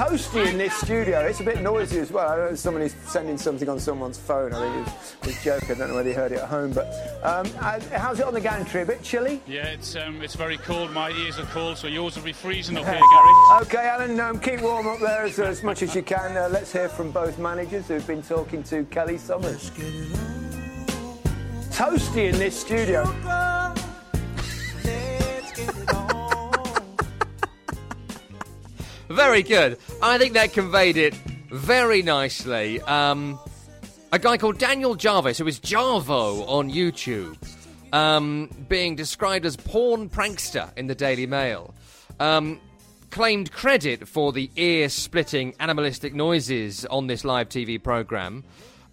Toasty 0.00 0.46
in 0.46 0.56
this 0.56 0.72
studio. 0.72 1.20
It's 1.26 1.40
a 1.40 1.44
bit 1.44 1.60
noisy 1.60 1.98
as 1.98 2.10
well. 2.10 2.26
I 2.26 2.34
don't 2.34 2.46
know 2.46 2.52
if 2.52 2.58
somebody's 2.58 2.96
sending 3.06 3.36
something 3.36 3.68
on 3.68 3.78
someone's 3.78 4.16
phone. 4.16 4.54
I 4.54 4.58
think 4.58 4.74
it 4.74 4.90
was, 4.90 5.16
it 5.20 5.26
was 5.26 5.44
joking. 5.44 5.72
I 5.72 5.78
don't 5.80 5.88
know 5.90 5.96
whether 5.96 6.08
you 6.08 6.14
heard 6.14 6.32
it 6.32 6.38
at 6.38 6.48
home. 6.48 6.72
But 6.72 6.86
um, 7.22 7.46
uh, 7.60 7.78
how's 7.98 8.18
it 8.18 8.24
on 8.24 8.32
the 8.32 8.40
gantry? 8.40 8.80
A 8.80 8.86
bit 8.86 9.02
chilly? 9.02 9.42
Yeah, 9.46 9.66
it's 9.66 9.96
um, 9.96 10.22
it's 10.22 10.36
very 10.36 10.56
cold. 10.56 10.90
My 10.92 11.10
ears 11.10 11.38
are 11.38 11.44
cold, 11.44 11.76
so 11.76 11.86
yours 11.86 12.16
will 12.16 12.22
be 12.22 12.32
freezing 12.32 12.78
up 12.78 12.84
here, 12.86 12.94
Gary. 12.94 13.60
Okay, 13.60 13.88
Alan, 13.88 14.18
um, 14.20 14.40
keep 14.40 14.62
warm 14.62 14.88
up 14.88 15.00
there 15.00 15.24
as, 15.24 15.38
as 15.38 15.62
much 15.62 15.82
as 15.82 15.94
you 15.94 16.02
can. 16.02 16.34
Uh, 16.34 16.48
let's 16.50 16.72
hear 16.72 16.88
from 16.88 17.10
both 17.10 17.38
managers 17.38 17.86
who've 17.88 18.06
been 18.06 18.22
talking 18.22 18.62
to 18.62 18.84
Kelly 18.84 19.18
Somers. 19.18 19.70
Toasty 21.72 22.32
in 22.32 22.38
this 22.38 22.58
studio. 22.58 23.04
Very 29.20 29.42
good. 29.42 29.76
I 30.00 30.16
think 30.16 30.32
that 30.32 30.54
conveyed 30.54 30.96
it 30.96 31.12
very 31.50 32.00
nicely. 32.00 32.80
Um, 32.80 33.38
a 34.12 34.18
guy 34.18 34.38
called 34.38 34.56
Daniel 34.56 34.94
Jarvis, 34.94 35.36
who 35.36 35.46
is 35.46 35.60
Jarvo 35.60 36.48
on 36.48 36.70
YouTube, 36.70 37.36
um, 37.92 38.48
being 38.70 38.96
described 38.96 39.44
as 39.44 39.58
porn 39.58 40.08
prankster 40.08 40.74
in 40.74 40.86
the 40.86 40.94
Daily 40.94 41.26
Mail, 41.26 41.74
um, 42.18 42.58
claimed 43.10 43.52
credit 43.52 44.08
for 44.08 44.32
the 44.32 44.50
ear-splitting 44.56 45.54
animalistic 45.60 46.14
noises 46.14 46.86
on 46.86 47.06
this 47.06 47.22
live 47.22 47.50
TV 47.50 47.80
program. 47.80 48.42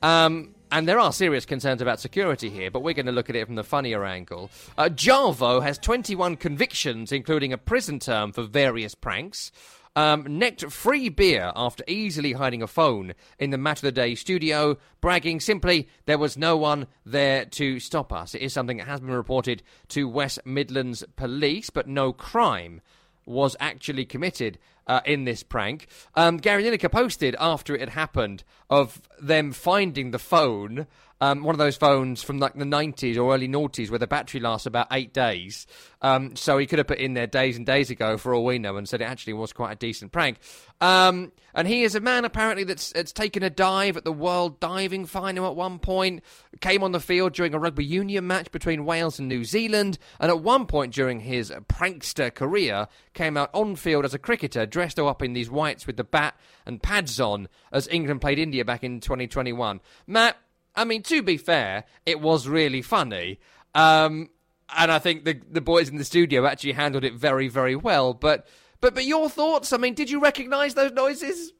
Um, 0.03 0.53
and 0.73 0.89
there 0.89 0.99
are 0.99 1.13
serious 1.13 1.45
concerns 1.45 1.81
about 1.81 2.01
security 2.01 2.49
here, 2.49 2.69
but 2.69 2.81
we're 2.81 2.93
going 2.93 3.05
to 3.05 3.13
look 3.13 3.29
at 3.29 3.37
it 3.37 3.45
from 3.45 3.55
the 3.55 3.63
funnier 3.63 4.03
angle. 4.03 4.51
Uh, 4.77 4.89
Jarvo 4.89 5.63
has 5.63 5.77
21 5.77 6.35
convictions, 6.35 7.13
including 7.13 7.53
a 7.53 7.57
prison 7.57 7.99
term 7.99 8.33
for 8.33 8.43
various 8.43 8.93
pranks. 8.93 9.53
Um, 9.97 10.37
necked 10.37 10.71
free 10.71 11.09
beer 11.09 11.51
after 11.55 11.83
easily 11.87 12.33
hiding 12.33 12.61
a 12.61 12.67
phone 12.67 13.15
in 13.39 13.49
the 13.49 13.57
Match 13.57 13.79
of 13.79 13.81
the 13.81 13.91
Day 13.91 14.13
studio, 14.13 14.77
bragging 15.01 15.39
simply 15.39 15.87
there 16.05 16.19
was 16.19 16.37
no 16.37 16.55
one 16.55 16.85
there 17.03 17.45
to 17.45 17.79
stop 17.79 18.13
us. 18.13 18.35
It 18.35 18.43
is 18.43 18.53
something 18.53 18.77
that 18.77 18.85
has 18.85 18.99
been 18.99 19.09
reported 19.09 19.63
to 19.87 20.07
West 20.07 20.37
Midlands 20.45 21.03
Police, 21.15 21.71
but 21.71 21.87
no 21.87 22.13
crime 22.13 22.81
was 23.25 23.55
actually 23.59 24.05
committed 24.05 24.59
uh, 24.85 25.01
in 25.03 25.25
this 25.25 25.41
prank. 25.41 25.87
Um, 26.13 26.37
Gary 26.37 26.63
Lineker 26.63 26.91
posted 26.91 27.35
after 27.39 27.73
it 27.73 27.79
had 27.79 27.89
happened 27.89 28.43
of 28.69 29.01
them 29.19 29.51
finding 29.51 30.11
the 30.11 30.19
phone, 30.19 30.85
um, 31.21 31.43
one 31.43 31.55
of 31.55 31.59
those 31.59 31.77
phones 31.77 32.21
from 32.21 32.39
like 32.39 32.53
the 32.53 32.65
90s 32.65 33.17
or 33.17 33.33
early 33.33 33.47
noughties 33.47 33.89
where 33.89 33.99
the 33.99 34.07
battery 34.07 34.39
lasts 34.39 34.65
about 34.65 34.87
eight 34.91 35.13
days. 35.13 35.65
Um, 36.01 36.35
so 36.35 36.57
he 36.57 36.67
could 36.67 36.77
have 36.77 36.87
put 36.87 36.99
in 36.99 37.15
there 37.15 37.25
days 37.25 37.57
and 37.57 37.65
days 37.65 37.89
ago 37.89 38.17
for 38.17 38.33
all 38.33 38.45
we 38.45 38.59
know 38.59 38.77
and 38.77 38.87
said 38.87 39.01
it 39.01 39.05
actually 39.05 39.33
was 39.33 39.51
quite 39.51 39.71
a 39.71 39.75
decent 39.75 40.11
prank. 40.11 40.37
Um, 40.79 41.31
and 41.55 41.67
he 41.67 41.81
is 41.81 41.95
a 41.95 41.99
man 41.99 42.23
apparently 42.23 42.63
that's, 42.63 42.91
that's 42.91 43.11
taken 43.11 43.41
a 43.41 43.49
dive 43.49 43.97
at 43.97 44.03
the 44.03 44.13
World 44.13 44.59
Diving 44.59 45.07
Final 45.07 45.47
at 45.47 45.55
one 45.55 45.79
point, 45.79 46.21
came 46.61 46.83
on 46.83 46.91
the 46.91 46.99
field 46.99 47.33
during 47.33 47.55
a 47.55 47.59
rugby 47.59 47.83
union 47.83 48.27
match 48.27 48.51
between 48.51 48.85
Wales 48.85 49.17
and 49.17 49.27
New 49.27 49.43
Zealand, 49.43 49.97
and 50.19 50.29
at 50.29 50.41
one 50.41 50.67
point 50.67 50.93
during 50.93 51.19
his 51.21 51.51
prankster 51.67 52.33
career, 52.33 52.87
came 53.15 53.37
out 53.37 53.49
on 53.53 53.75
field 53.75 54.05
as 54.05 54.13
a 54.13 54.19
cricketer 54.19 54.67
dressed 54.67 54.99
up 54.99 55.23
in 55.23 55.33
these 55.33 55.49
whites 55.49 55.87
with 55.87 55.97
the 55.97 56.03
bat 56.03 56.35
and 56.65 56.83
pads 56.83 57.19
on 57.19 57.47
as 57.71 57.87
England 57.87 58.21
played 58.21 58.37
India 58.37 58.63
back 58.63 58.83
in 58.83 58.99
2021. 58.99 59.79
Matt, 60.05 60.37
I 60.77 60.85
mean, 60.85 61.01
to 61.03 61.23
be 61.23 61.37
fair, 61.37 61.83
it 62.05 62.21
was 62.21 62.47
really 62.47 62.83
funny. 62.83 63.39
Um, 63.75 64.29
and 64.75 64.91
I 64.91 64.99
think 64.99 65.25
the 65.25 65.41
the 65.49 65.61
boys 65.61 65.89
in 65.89 65.97
the 65.97 66.05
studio 66.05 66.45
actually 66.45 66.73
handled 66.73 67.03
it 67.03 67.15
very, 67.15 67.47
very 67.47 67.75
well. 67.75 68.13
But 68.13 68.47
but 68.79 68.93
but 68.93 69.05
your 69.05 69.29
thoughts? 69.29 69.73
I 69.73 69.77
mean, 69.77 69.95
did 69.95 70.09
you 70.09 70.21
recognise 70.21 70.75
those 70.75 70.91
noises? 70.91 71.53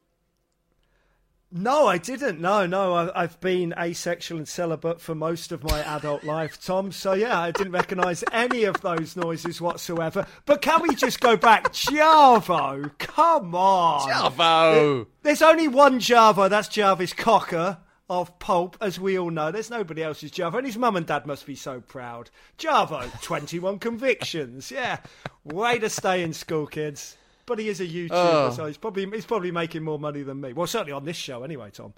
No, 1.49 1.87
I 1.87 1.97
didn't. 1.97 2.41
No, 2.41 2.65
no, 2.65 2.93
I, 2.93 3.23
I've 3.23 3.39
been 3.39 3.73
asexual 3.79 4.37
and 4.37 4.47
celibate 4.47 4.99
for 4.99 5.15
most 5.15 5.53
of 5.53 5.63
my 5.63 5.79
adult 5.95 6.25
life, 6.25 6.61
Tom. 6.61 6.91
So 6.91 7.13
yeah, 7.13 7.39
I 7.39 7.51
didn't 7.51 7.71
recognise 7.71 8.23
any 8.33 8.65
of 8.65 8.81
those 8.81 9.15
noises 9.15 9.61
whatsoever. 9.61 10.27
But 10.45 10.61
can 10.61 10.81
we 10.81 10.93
just 10.93 11.21
go 11.21 11.37
back, 11.37 11.71
Jarvo? 11.71 12.91
Come 12.99 13.55
on, 13.55 14.09
Jarvo. 14.09 15.07
There's 15.23 15.41
only 15.41 15.69
one 15.69 15.99
Jarvo. 15.99 16.49
That's 16.49 16.67
Jarvis 16.67 17.13
Cocker 17.13 17.77
of 18.09 18.37
Pulp, 18.39 18.77
as 18.79 18.99
we 18.99 19.17
all 19.19 19.29
know. 19.29 19.51
There's 19.51 19.69
nobody 19.69 20.01
else's 20.03 20.31
Jarvo, 20.31 20.55
and 20.57 20.65
his 20.65 20.77
mum 20.77 20.95
and 20.95 21.05
dad 21.05 21.25
must 21.25 21.45
be 21.45 21.55
so 21.55 21.81
proud. 21.81 22.29
Jarvo, 22.57 23.09
21 23.21 23.79
convictions. 23.79 24.71
Yeah, 24.71 24.97
way 25.43 25.77
to 25.79 25.89
stay 25.89 26.23
in 26.23 26.33
school, 26.33 26.67
kids. 26.67 27.17
But 27.45 27.59
he 27.59 27.69
is 27.69 27.79
a 27.79 27.85
YouTuber, 27.87 28.09
Oh. 28.11 28.51
so 28.55 28.65
he's 28.65 28.77
probably 28.77 29.09
he's 29.09 29.25
probably 29.25 29.51
making 29.51 29.83
more 29.83 29.97
money 29.99 30.21
than 30.21 30.41
me. 30.41 30.53
Well, 30.53 30.67
certainly 30.67 30.91
on 30.93 31.05
this 31.05 31.15
show, 31.17 31.43
anyway, 31.43 31.69
Tom. 31.71 31.93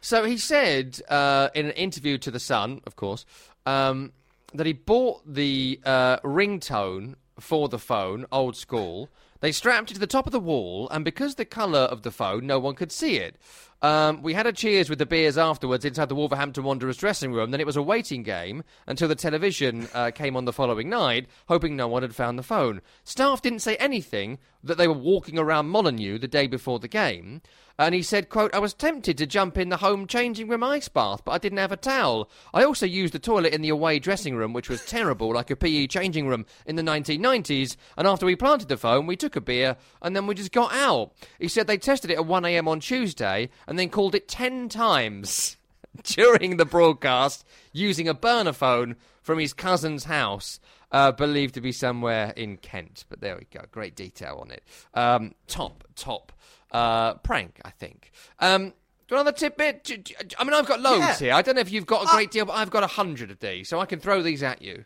So 0.00 0.24
he 0.24 0.36
said 0.36 1.00
uh, 1.08 1.48
in 1.54 1.66
an 1.66 1.72
interview 1.72 2.18
to 2.18 2.30
The 2.30 2.40
Sun, 2.40 2.80
of 2.86 2.94
course, 2.96 3.24
um, 3.66 4.12
that 4.52 4.66
he 4.66 4.72
bought 4.72 5.22
the 5.26 5.80
uh, 5.84 6.18
ringtone 6.18 7.14
for 7.40 7.68
the 7.68 7.78
phone, 7.78 8.26
old 8.30 8.56
school. 8.56 9.08
They 9.40 9.52
strapped 9.52 9.90
it 9.90 9.94
to 9.94 10.00
the 10.00 10.06
top 10.06 10.26
of 10.26 10.32
the 10.32 10.40
wall, 10.40 10.88
and 10.90 11.04
because 11.04 11.34
the 11.36 11.44
colour 11.44 11.80
of 11.80 12.02
the 12.02 12.10
phone, 12.10 12.46
no 12.46 12.58
one 12.58 12.74
could 12.74 12.90
see 12.92 13.16
it. 13.16 13.36
Um, 13.84 14.22
we 14.22 14.32
had 14.32 14.46
a 14.46 14.52
cheers 14.54 14.88
with 14.88 14.98
the 14.98 15.04
beers 15.04 15.36
afterwards 15.36 15.84
inside 15.84 16.08
the 16.08 16.14
Wolverhampton 16.14 16.64
Wanderers 16.64 16.96
dressing 16.96 17.34
room. 17.34 17.50
Then 17.50 17.60
it 17.60 17.66
was 17.66 17.76
a 17.76 17.82
waiting 17.82 18.22
game 18.22 18.64
until 18.86 19.08
the 19.08 19.14
television 19.14 19.88
uh, 19.92 20.10
came 20.10 20.38
on 20.38 20.46
the 20.46 20.54
following 20.54 20.88
night, 20.88 21.26
hoping 21.48 21.76
no 21.76 21.86
one 21.86 22.00
had 22.00 22.14
found 22.14 22.38
the 22.38 22.42
phone. 22.42 22.80
Staff 23.04 23.42
didn't 23.42 23.58
say 23.58 23.76
anything 23.76 24.38
that 24.62 24.78
they 24.78 24.88
were 24.88 24.94
walking 24.94 25.38
around 25.38 25.68
Molyneux 25.68 26.18
the 26.18 26.26
day 26.26 26.46
before 26.46 26.78
the 26.78 26.88
game. 26.88 27.42
And 27.76 27.92
he 27.92 28.02
said, 28.02 28.28
quote, 28.28 28.54
I 28.54 28.60
was 28.60 28.72
tempted 28.72 29.18
to 29.18 29.26
jump 29.26 29.58
in 29.58 29.68
the 29.68 29.78
home 29.78 30.06
changing 30.06 30.46
room 30.46 30.62
ice 30.62 30.88
bath, 30.88 31.22
but 31.24 31.32
I 31.32 31.38
didn't 31.38 31.58
have 31.58 31.72
a 31.72 31.76
towel. 31.76 32.30
I 32.52 32.62
also 32.62 32.86
used 32.86 33.12
the 33.12 33.18
toilet 33.18 33.52
in 33.52 33.62
the 33.62 33.68
away 33.68 33.98
dressing 33.98 34.36
room, 34.36 34.52
which 34.52 34.68
was 34.68 34.84
terrible, 34.86 35.34
like 35.34 35.50
a 35.50 35.56
PE 35.56 35.88
changing 35.88 36.28
room 36.28 36.46
in 36.66 36.76
the 36.76 36.82
1990s. 36.82 37.76
And 37.96 38.06
after 38.06 38.26
we 38.26 38.36
planted 38.36 38.68
the 38.68 38.76
phone, 38.76 39.06
we 39.08 39.16
took 39.16 39.34
a 39.34 39.40
beer 39.40 39.76
and 40.02 40.14
then 40.14 40.28
we 40.28 40.36
just 40.36 40.52
got 40.52 40.72
out. 40.72 41.12
He 41.40 41.48
said 41.48 41.66
they 41.66 41.76
tested 41.76 42.12
it 42.12 42.18
at 42.18 42.24
1am 42.24 42.68
on 42.68 42.78
Tuesday 42.78 43.50
and 43.66 43.73
then 43.78 43.88
called 43.90 44.14
it 44.14 44.28
10 44.28 44.68
times 44.68 45.56
during 46.02 46.56
the 46.56 46.64
broadcast 46.64 47.44
using 47.72 48.08
a 48.08 48.14
burner 48.14 48.52
phone 48.52 48.96
from 49.22 49.38
his 49.38 49.52
cousin's 49.52 50.04
house. 50.04 50.60
Uh, 50.92 51.10
believed 51.10 51.54
to 51.54 51.60
be 51.60 51.72
somewhere 51.72 52.32
in 52.36 52.56
Kent, 52.56 53.04
but 53.08 53.20
there 53.20 53.36
we 53.36 53.46
go. 53.52 53.64
Great 53.72 53.96
detail 53.96 54.38
on 54.40 54.52
it. 54.52 54.62
Um, 54.94 55.34
top, 55.48 55.82
top 55.96 56.32
uh, 56.70 57.14
prank, 57.14 57.60
I 57.64 57.70
think. 57.70 58.12
Um, 58.38 58.68
do 58.68 58.74
you 59.10 59.16
want 59.16 59.26
another 59.28 59.32
tidbit? 59.32 59.90
I 60.38 60.44
mean, 60.44 60.54
I've 60.54 60.66
got 60.66 60.80
loads 60.80 61.00
Yeah. 61.00 61.16
here. 61.18 61.32
I 61.34 61.42
don't 61.42 61.56
know 61.56 61.60
if 61.62 61.72
you've 61.72 61.84
got 61.86 62.04
a 62.04 62.06
great 62.14 62.30
deal, 62.30 62.44
but 62.44 62.52
I've 62.52 62.70
got 62.70 62.84
a 62.84 62.88
hundred 62.88 63.32
of 63.32 63.40
these, 63.40 63.68
so 63.68 63.80
I 63.80 63.86
can 63.86 63.98
throw 63.98 64.22
these 64.22 64.42
at 64.42 64.62
you. 64.62 64.84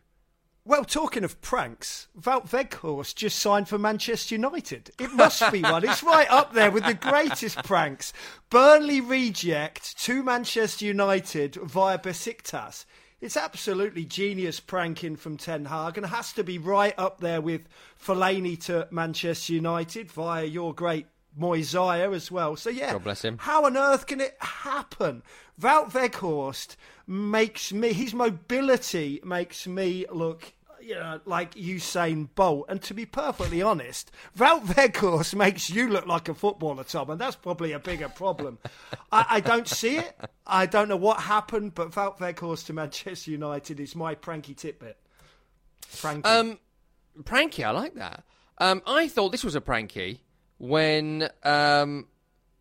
Well, 0.68 0.84
talking 0.84 1.24
of 1.24 1.40
pranks, 1.40 2.08
Wout 2.20 2.50
Weghorst 2.50 3.14
just 3.14 3.38
signed 3.38 3.70
for 3.70 3.78
Manchester 3.78 4.34
United. 4.34 4.90
It 5.00 5.10
must 5.14 5.50
be 5.50 5.62
one. 5.62 5.82
It's 5.82 6.02
right 6.02 6.30
up 6.30 6.52
there 6.52 6.70
with 6.70 6.84
the 6.84 6.92
greatest 6.92 7.64
pranks. 7.64 8.12
Burnley 8.50 9.00
reject 9.00 9.98
to 10.00 10.22
Manchester 10.22 10.84
United 10.84 11.54
via 11.54 11.98
Besiktas. 11.98 12.84
It's 13.18 13.34
absolutely 13.34 14.04
genius 14.04 14.60
pranking 14.60 15.16
from 15.16 15.38
Ten 15.38 15.64
Hag 15.64 15.96
and 15.96 16.04
has 16.04 16.34
to 16.34 16.44
be 16.44 16.58
right 16.58 16.92
up 16.98 17.20
there 17.20 17.40
with 17.40 17.62
Fellaini 17.98 18.62
to 18.66 18.88
Manchester 18.90 19.54
United 19.54 20.10
via 20.10 20.44
your 20.44 20.74
great 20.74 21.06
Moisaya 21.40 22.14
as 22.14 22.30
well. 22.30 22.56
So 22.56 22.68
yeah, 22.68 22.92
God 22.92 23.04
bless 23.04 23.24
him. 23.24 23.38
how 23.38 23.64
on 23.64 23.76
earth 23.76 24.06
can 24.06 24.20
it 24.20 24.36
happen? 24.38 25.22
Wout 25.58 25.92
Weghorst 25.92 26.76
makes 27.06 27.72
me, 27.72 27.94
his 27.94 28.12
mobility 28.12 29.20
makes 29.24 29.66
me 29.66 30.04
look, 30.12 30.52
you 30.88 30.94
know, 30.94 31.20
like 31.26 31.54
Usain 31.54 32.28
Bolt. 32.34 32.64
And 32.70 32.80
to 32.82 32.94
be 32.94 33.04
perfectly 33.04 33.60
honest, 33.60 34.10
Wout 34.38 34.64
Weghorst 34.64 35.34
makes 35.34 35.68
you 35.68 35.86
look 35.88 36.06
like 36.06 36.30
a 36.30 36.34
footballer, 36.34 36.82
Tom, 36.82 37.10
and 37.10 37.20
that's 37.20 37.36
probably 37.36 37.72
a 37.72 37.78
bigger 37.78 38.08
problem. 38.08 38.58
I, 39.12 39.26
I 39.28 39.40
don't 39.40 39.68
see 39.68 39.98
it. 39.98 40.16
I 40.46 40.64
don't 40.64 40.88
know 40.88 40.96
what 40.96 41.20
happened, 41.20 41.74
but 41.74 41.90
Wout 41.90 42.18
Weghorst 42.18 42.66
to 42.66 42.72
Manchester 42.72 43.30
United 43.30 43.80
is 43.80 43.94
my 43.94 44.14
pranky 44.14 44.56
tidbit. 44.56 44.96
Pranky. 45.96 46.24
Um, 46.24 46.58
pranky, 47.22 47.64
I 47.64 47.70
like 47.70 47.94
that. 47.96 48.24
Um, 48.56 48.80
I 48.86 49.08
thought 49.08 49.30
this 49.30 49.44
was 49.44 49.54
a 49.54 49.60
pranky 49.60 50.20
when 50.56 51.28
um, 51.42 52.06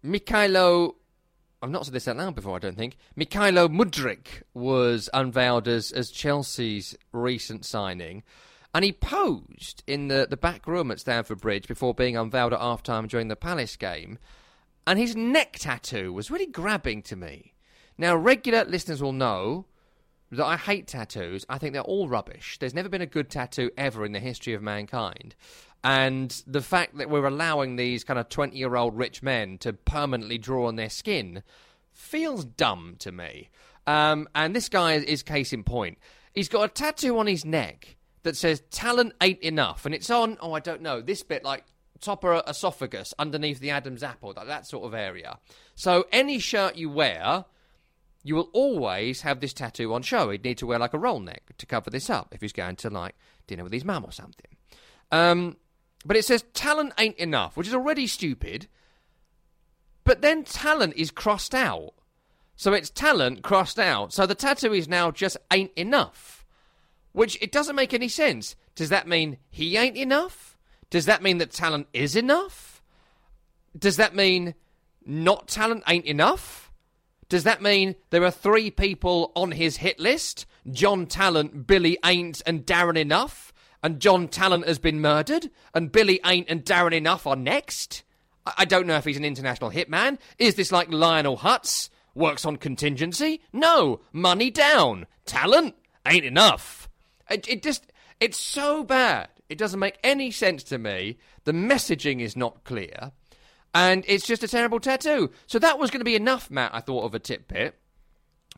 Mykhailo. 0.03 0.95
I've 1.61 1.71
not 1.71 1.85
said 1.85 1.93
this 1.93 2.07
out 2.07 2.17
loud 2.17 2.35
before, 2.35 2.55
I 2.55 2.59
don't 2.59 2.77
think. 2.77 2.97
Mykhailo 3.17 3.67
Mudryk 3.67 4.43
was 4.53 5.09
unveiled 5.13 5.67
as, 5.67 5.91
as 5.91 6.11
Chelsea's 6.11 6.95
recent 7.11 7.65
signing. 7.65 8.23
And 8.75 8.85
he 8.85 8.91
posed 8.91 9.83
in 9.87 10.07
the, 10.07 10.27
the 10.29 10.37
back 10.37 10.67
room 10.67 10.91
at 10.91 10.99
Stamford 10.99 11.41
Bridge 11.41 11.67
before 11.67 11.95
being 11.95 12.15
unveiled 12.15 12.53
at 12.53 12.59
half 12.59 12.83
time 12.83 13.07
during 13.07 13.27
the 13.27 13.35
Palace 13.35 13.75
game. 13.75 14.19
And 14.85 14.99
his 14.99 15.15
neck 15.15 15.57
tattoo 15.59 16.13
was 16.13 16.29
really 16.29 16.45
grabbing 16.45 17.01
to 17.03 17.15
me. 17.15 17.53
Now, 17.97 18.15
regular 18.15 18.63
listeners 18.65 19.01
will 19.01 19.13
know 19.13 19.65
that 20.31 20.45
I 20.45 20.57
hate 20.57 20.87
tattoos. 20.87 21.45
I 21.49 21.57
think 21.57 21.73
they're 21.73 21.81
all 21.81 22.07
rubbish. 22.07 22.57
There's 22.59 22.73
never 22.73 22.89
been 22.89 23.01
a 23.01 23.07
good 23.07 23.29
tattoo 23.29 23.71
ever 23.77 24.05
in 24.05 24.11
the 24.11 24.19
history 24.19 24.53
of 24.53 24.61
mankind. 24.61 25.35
And 25.83 26.31
the 26.45 26.61
fact 26.61 26.97
that 26.97 27.09
we're 27.09 27.25
allowing 27.25 27.75
these 27.75 28.03
kind 28.03 28.19
of 28.19 28.29
20 28.29 28.57
year 28.57 28.75
old 28.75 28.97
rich 28.97 29.23
men 29.23 29.57
to 29.59 29.73
permanently 29.73 30.37
draw 30.37 30.67
on 30.67 30.75
their 30.75 30.89
skin 30.89 31.43
feels 31.93 32.45
dumb 32.45 32.95
to 32.99 33.11
me. 33.11 33.49
Um, 33.85 34.27
and 34.35 34.55
this 34.55 34.69
guy 34.69 34.95
is 34.95 35.23
case 35.23 35.53
in 35.53 35.63
point. 35.63 35.97
He's 36.33 36.49
got 36.49 36.63
a 36.63 36.67
tattoo 36.67 37.17
on 37.17 37.27
his 37.27 37.45
neck 37.45 37.95
that 38.23 38.35
says 38.35 38.61
talent 38.69 39.13
ain't 39.21 39.39
enough. 39.39 39.85
And 39.85 39.95
it's 39.95 40.09
on, 40.09 40.37
oh, 40.41 40.53
I 40.53 40.59
don't 40.59 40.81
know, 40.81 41.01
this 41.01 41.23
bit 41.23 41.43
like 41.43 41.63
top 42.01 42.23
of 42.23 42.45
the 42.45 42.49
esophagus 42.49 43.13
underneath 43.17 43.59
the 43.59 43.71
Adam's 43.71 44.03
apple, 44.03 44.33
like 44.35 44.47
that 44.47 44.67
sort 44.67 44.85
of 44.85 44.93
area. 44.93 45.39
So 45.75 46.05
any 46.11 46.39
shirt 46.39 46.75
you 46.75 46.89
wear, 46.89 47.45
you 48.23 48.35
will 48.35 48.49
always 48.53 49.21
have 49.21 49.39
this 49.39 49.53
tattoo 49.53 49.93
on 49.93 50.01
show. 50.01 50.29
He'd 50.29 50.43
need 50.43 50.57
to 50.59 50.67
wear 50.67 50.79
like 50.79 50.93
a 50.93 50.99
roll 50.99 51.19
neck 51.19 51.53
to 51.57 51.65
cover 51.65 51.89
this 51.89 52.09
up 52.09 52.35
if 52.35 52.41
he's 52.41 52.53
going 52.53 52.75
to 52.77 52.89
like 52.89 53.15
dinner 53.47 53.63
with 53.63 53.73
his 53.73 53.85
mum 53.85 54.03
or 54.03 54.11
something. 54.11 54.51
Um, 55.11 55.55
but 56.05 56.17
it 56.17 56.25
says 56.25 56.43
talent 56.53 56.93
ain't 56.97 57.17
enough, 57.17 57.57
which 57.57 57.67
is 57.67 57.73
already 57.73 58.07
stupid. 58.07 58.67
But 60.03 60.21
then 60.21 60.43
talent 60.43 60.93
is 60.95 61.11
crossed 61.11 61.53
out. 61.53 61.93
So 62.55 62.73
it's 62.73 62.89
talent 62.89 63.43
crossed 63.43 63.77
out. 63.77 64.13
So 64.13 64.25
the 64.25 64.35
tattoo 64.35 64.73
is 64.73 64.87
now 64.87 65.11
just 65.11 65.37
ain't 65.51 65.71
enough. 65.75 66.45
Which 67.11 67.37
it 67.41 67.51
doesn't 67.51 67.75
make 67.75 67.93
any 67.93 68.07
sense. 68.07 68.55
Does 68.75 68.89
that 68.89 69.07
mean 69.07 69.37
he 69.49 69.75
ain't 69.75 69.97
enough? 69.97 70.57
Does 70.89 71.05
that 71.05 71.21
mean 71.21 71.39
that 71.39 71.51
talent 71.51 71.87
is 71.93 72.15
enough? 72.15 72.81
Does 73.77 73.97
that 73.97 74.15
mean 74.15 74.55
not 75.05 75.47
talent 75.47 75.83
ain't 75.87 76.05
enough? 76.05 76.71
Does 77.29 77.43
that 77.43 77.61
mean 77.61 77.95
there 78.09 78.23
are 78.23 78.31
three 78.31 78.71
people 78.71 79.31
on 79.35 79.51
his 79.51 79.77
hit 79.77 79.99
list? 79.99 80.45
John 80.71 81.05
Talent, 81.05 81.67
Billy 81.67 81.97
Ain't, 82.05 82.41
and 82.45 82.65
Darren 82.65 82.97
Enough? 82.97 83.46
And 83.87 84.01
John 84.01 84.27
Talent 84.27 84.67
has 84.67 84.79
been 84.79 84.99
murdered? 84.99 85.49
And 85.73 85.93
Billy 85.93 86.19
Ain't 86.25 86.49
and 86.49 86.65
Darren 86.65 86.91
Enough 86.91 87.25
are 87.25 87.37
next? 87.37 88.03
I, 88.45 88.53
I 88.57 88.65
don't 88.65 88.85
know 88.85 88.97
if 88.97 89.05
he's 89.05 89.15
an 89.15 89.23
international 89.23 89.71
hitman. 89.71 90.19
Is 90.37 90.55
this 90.55 90.73
like 90.73 90.91
Lionel 90.91 91.37
Hutz? 91.37 91.89
Works 92.13 92.43
on 92.43 92.57
contingency? 92.57 93.39
No. 93.53 94.01
Money 94.11 94.51
down. 94.51 95.07
Talent? 95.25 95.73
Ain't 96.05 96.25
enough. 96.25 96.89
It, 97.29 97.47
it 97.47 97.63
just, 97.63 97.89
it's 98.19 98.37
so 98.37 98.83
bad. 98.83 99.29
It 99.47 99.57
doesn't 99.57 99.79
make 99.79 99.99
any 100.03 100.31
sense 100.31 100.63
to 100.63 100.77
me. 100.77 101.17
The 101.45 101.53
messaging 101.53 102.19
is 102.19 102.35
not 102.35 102.65
clear. 102.65 103.13
And 103.73 104.03
it's 104.05 104.27
just 104.27 104.43
a 104.43 104.49
terrible 104.49 104.81
tattoo. 104.81 105.31
So 105.45 105.59
that 105.59 105.79
was 105.79 105.91
going 105.91 106.01
to 106.01 106.03
be 106.03 106.17
enough, 106.17 106.51
Matt, 106.51 106.75
I 106.75 106.81
thought, 106.81 107.05
of 107.05 107.15
a 107.15 107.19
tidbit. 107.19 107.79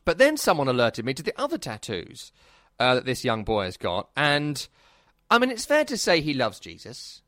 But 0.04 0.18
then 0.18 0.36
someone 0.36 0.66
alerted 0.66 1.04
me 1.04 1.14
to 1.14 1.22
the 1.22 1.40
other 1.40 1.56
tattoos 1.56 2.32
uh, 2.80 2.96
that 2.96 3.04
this 3.04 3.24
young 3.24 3.44
boy 3.44 3.66
has 3.66 3.76
got. 3.76 4.10
And, 4.16 4.66
I 5.30 5.38
mean, 5.38 5.50
it's 5.50 5.64
fair 5.64 5.84
to 5.84 5.96
say 5.96 6.20
he 6.20 6.34
loves 6.34 6.58
Jesus. 6.58 7.22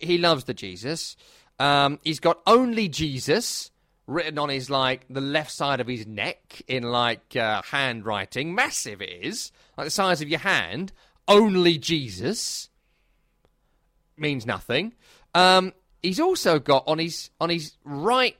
He, 0.00 0.18
loves 0.18 0.44
the 0.44 0.54
Jesus. 0.54 1.16
Um, 1.58 1.98
he's 2.04 2.20
got 2.20 2.40
only 2.46 2.88
Jesus 2.88 3.70
written 4.06 4.38
on 4.38 4.48
his, 4.48 4.70
like, 4.70 5.06
the 5.10 5.20
left 5.20 5.50
side 5.50 5.80
of 5.80 5.88
his 5.88 6.06
neck 6.06 6.62
in, 6.68 6.84
like, 6.84 7.34
uh, 7.34 7.62
handwriting. 7.62 8.54
Massive 8.54 9.02
it 9.02 9.10
is. 9.10 9.50
Like 9.76 9.86
the 9.86 9.90
size 9.90 10.22
of 10.22 10.28
your 10.28 10.40
hand. 10.40 10.92
Only 11.26 11.78
Jesus 11.78 12.68
means 14.16 14.46
nothing. 14.46 14.94
Um, 15.34 15.72
he's 16.02 16.20
also 16.20 16.58
got 16.58 16.84
on 16.86 16.98
his 16.98 17.30
on 17.40 17.50
his 17.50 17.76
right 17.84 18.36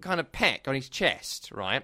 kind 0.00 0.20
of 0.20 0.30
pec 0.32 0.68
on 0.68 0.74
his 0.74 0.88
chest, 0.88 1.50
right? 1.52 1.82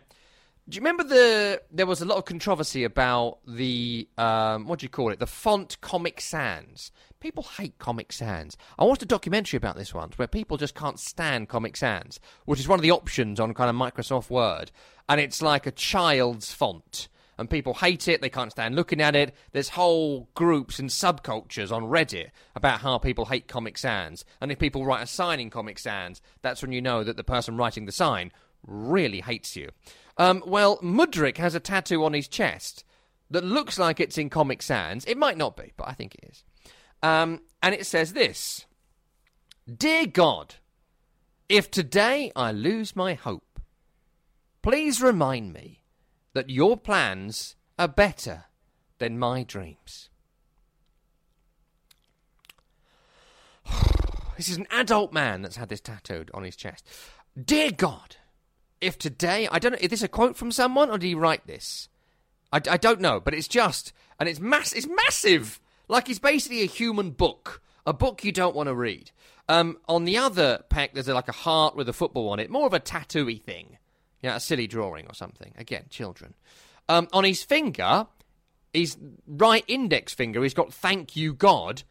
Do 0.73 0.77
you 0.77 0.81
remember 0.81 1.05
the 1.05 1.61
there 1.71 1.85
was 1.85 2.01
a 2.01 2.07
lot 2.07 2.17
of 2.17 2.25
controversy 2.25 2.83
about 2.83 3.41
the 3.47 4.09
um, 4.17 4.67
what 4.67 4.79
do 4.79 4.85
you 4.85 4.89
call 4.89 5.11
it? 5.11 5.19
The 5.19 5.27
font 5.27 5.79
Comic 5.83 6.19
Sans. 6.19 6.91
People 7.21 7.43
hate 7.43 7.77
Comic 7.77 8.11
Sans. 8.11 8.57
I 8.79 8.85
watched 8.85 9.03
a 9.03 9.07
documentary 9.07 9.59
about 9.59 9.77
this 9.77 9.93
once 9.93 10.17
where 10.17 10.27
people 10.27 10.57
just 10.57 10.75
can't 10.75 10.99
stand 10.99 11.51
Comic 11.51 11.77
Sans, 11.77 12.19
which 12.47 12.59
is 12.59 12.69
one 12.69 12.79
of 12.79 12.83
the 12.83 12.91
options 12.91 13.39
on 13.39 13.53
kind 13.53 13.69
of 13.69 13.77
Microsoft 13.77 14.31
Word, 14.31 14.71
and 15.11 15.21
it's 15.21 15.43
like 15.43 15.67
a 15.67 15.73
child's 15.73 16.53
font. 16.55 17.09
And 17.37 17.51
people 17.51 17.75
hate 17.75 18.09
it, 18.09 18.23
they 18.23 18.31
can't 18.31 18.53
stand 18.53 18.75
looking 18.75 19.03
at 19.03 19.15
it. 19.15 19.35
There's 19.53 19.71
whole 19.71 20.31
groups 20.33 20.79
and 20.79 20.89
subcultures 20.89 21.71
on 21.71 21.83
Reddit 21.83 22.31
about 22.57 22.81
how 22.81 22.97
people 22.97 23.27
hate 23.27 23.47
Comic 23.47 23.77
Sans. 23.77 24.25
And 24.41 24.51
if 24.51 24.59
people 24.59 24.87
write 24.87 25.03
a 25.03 25.07
sign 25.07 25.39
in 25.39 25.51
Comic 25.51 25.79
Sans, 25.79 26.23
that's 26.41 26.63
when 26.63 26.73
you 26.73 26.81
know 26.81 27.05
that 27.05 27.19
the 27.19 27.25
person 27.25 27.59
writing 27.59 27.85
the 27.85 27.93
sign 27.93 28.33
really 28.67 29.21
hates 29.21 29.57
you. 29.57 29.69
Um, 30.19 30.43
well, 30.47 30.79
Mudryk 30.79 31.39
has 31.39 31.55
a 31.55 31.61
tattoo 31.61 32.05
on 32.05 32.13
his 32.13 32.29
chest 32.29 32.85
that 33.31 33.45
looks 33.45 33.79
like 33.79 33.99
it's 33.99 34.19
in 34.19 34.31
Comic 34.31 34.63
Sans. 34.63 35.05
It 35.07 35.17
might 35.17 35.39
not 35.39 35.57
be, 35.57 35.73
but 35.77 35.89
I 35.89 35.93
think 35.93 36.15
it 36.15 36.31
is. 36.31 36.45
Um, 37.03 37.41
and 37.63 37.75
it 37.75 37.87
says 37.87 38.13
this 38.13 38.67
Dear 39.73 40.07
God, 40.07 40.57
if 41.49 41.71
today 41.71 42.31
I 42.37 42.53
lose 42.53 42.97
my 42.97 43.15
hope, 43.15 43.61
please 44.63 45.03
remind 45.03 45.53
me 45.53 45.83
that 46.35 46.51
your 46.51 46.77
plans 46.77 47.57
are 47.79 47.89
better 47.89 48.45
than 48.99 49.19
my 49.19 49.43
dreams. 49.43 50.09
This 54.39 54.49
is 54.49 54.57
an 54.57 54.67
adult 54.73 55.13
man 55.13 55.43
that's 55.43 55.57
had 55.57 55.69
this 55.69 55.81
tattooed 55.81 56.31
on 56.35 56.43
his 56.43 56.57
chest. 56.57 56.89
Dear 57.41 57.71
God, 57.71 58.17
if 58.83 58.99
today 58.99 59.49
I 59.51 59.59
don't 59.59 59.73
know, 59.73 59.79
is 59.81 59.91
this 59.91 60.03
a 60.03 60.09
quote 60.09 60.37
from 60.37 60.53
someone 60.53 60.91
or 60.91 60.99
did 60.99 61.07
he 61.07 61.15
write 61.15 61.47
this? 61.47 61.89
I, 62.53 62.61
I 62.69 62.77
don't 62.77 63.01
know, 63.01 63.21
but 63.21 63.33
it's 63.33 63.49
just 63.49 63.93
and 64.19 64.29
it's 64.29 64.41
mass. 64.41 64.73
It's 64.73 64.87
massive. 64.87 65.61
Like 65.89 66.09
it's 66.09 66.19
basically 66.19 66.63
a 66.63 66.67
human 66.67 67.11
book, 67.11 67.63
a 67.87 67.93
book 67.93 68.25
you 68.25 68.33
don't 68.33 68.55
want 68.55 68.69
to 68.69 68.75
read. 68.75 69.11
Um, 69.49 69.79
on 69.89 70.05
the 70.05 70.17
other 70.19 70.63
pack, 70.69 70.95
there's 70.95 71.09
a, 71.09 71.15
like 71.15 71.29
a 71.29 71.33
heart 71.33 71.75
with 71.75 71.89
a 71.89 71.93
football 71.93 72.29
on 72.29 72.39
it, 72.39 72.51
more 72.51 72.67
of 72.67 72.73
a 72.73 72.81
tattooy 72.81 73.43
thing. 73.43 73.79
Yeah, 74.23 74.37
a 74.37 74.41
silly 74.41 74.67
drawing 74.67 75.07
or 75.07 75.15
something. 75.15 75.53
Again, 75.59 75.87
children. 75.91 76.35
Um, 76.89 77.09
on 77.13 77.25
his 77.25 77.43
finger, 77.43 78.07
his 78.73 78.97
right 79.27 79.65
index 79.67 80.15
finger, 80.15 80.43
he's 80.43 80.55
got 80.55 80.73
"Thank 80.73 81.17
you, 81.17 81.35
God." 81.35 81.83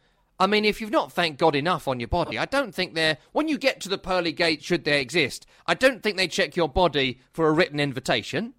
I 0.42 0.48
mean, 0.48 0.64
if 0.64 0.80
you've 0.80 0.90
not 0.90 1.12
thanked 1.12 1.38
God 1.38 1.54
enough 1.54 1.86
on 1.86 2.00
your 2.00 2.08
body, 2.08 2.36
I 2.36 2.46
don't 2.46 2.74
think 2.74 2.94
they're. 2.94 3.18
When 3.30 3.46
you 3.46 3.56
get 3.56 3.80
to 3.82 3.88
the 3.88 3.96
pearly 3.96 4.32
gate, 4.32 4.60
should 4.60 4.82
they 4.82 5.00
exist, 5.00 5.46
I 5.68 5.74
don't 5.74 6.02
think 6.02 6.16
they 6.16 6.26
check 6.26 6.56
your 6.56 6.68
body 6.68 7.20
for 7.30 7.46
a 7.46 7.52
written 7.52 7.78
invitation. 7.78 8.54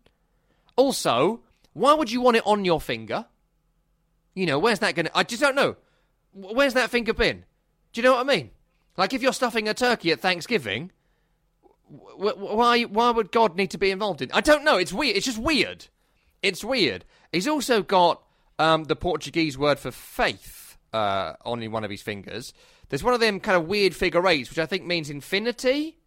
Also, 0.78 1.42
why 1.74 1.94
would 1.94 2.10
you 2.10 2.22
want 2.22 2.38
it 2.38 2.44
on 2.46 2.64
your 2.64 2.80
finger? 2.80 3.26
You 4.34 4.46
know, 4.46 4.60
where's 4.60 4.80
that 4.80 4.96
going 4.96 5.08
to. 5.08 5.18
I 5.18 5.24
just 5.24 5.42
don't 5.42 5.58
know. 5.58 5.76
Where's 6.32 6.74
that 6.74 6.90
finger 6.90 7.14
been? 7.14 7.44
Do 7.92 8.00
you 8.00 8.08
know 8.08 8.14
what 8.14 8.30
I 8.30 8.34
mean? 8.34 8.52
Like, 8.96 9.12
if 9.12 9.22
you're 9.22 9.34
stuffing 9.34 9.68
a 9.68 9.74
turkey 9.74 10.14
at 10.14 10.22
Thanksgiving, 10.22 10.90
why 11.90 12.84
why 12.84 13.10
would 13.10 13.30
God 13.34 13.58
need 13.58 13.72
to 13.72 13.78
be 13.78 13.92
involved 13.92 14.22
in? 14.22 14.32
I 14.32 14.40
don't 14.40 14.64
know. 14.64 14.78
It's 14.78 14.94
weird. 14.94 15.18
It's 15.18 15.26
just 15.26 15.38
weird. 15.38 15.88
It's 16.42 16.64
weird. 16.64 17.04
He's 17.34 17.48
also 17.48 17.84
got 17.84 18.24
um, 18.58 18.86
the 18.86 18.96
Portuguese 18.96 19.58
word 19.58 19.80
for 19.80 19.92
faith 19.92 20.63
uh, 20.94 21.34
on 21.44 21.70
one 21.72 21.84
of 21.84 21.92
his 21.92 22.02
fingers. 22.02 22.54
There's 22.90 23.04
one 23.04 23.14
of 23.14 23.20
them 23.20 23.40
kind 23.40 23.58
of 23.58 23.68
weird 23.68 23.96
figure 23.96 24.26
eights, 24.28 24.50
which 24.50 24.60
I 24.60 24.66
think 24.66 24.86
means 24.86 25.10
infinity, 25.10 25.98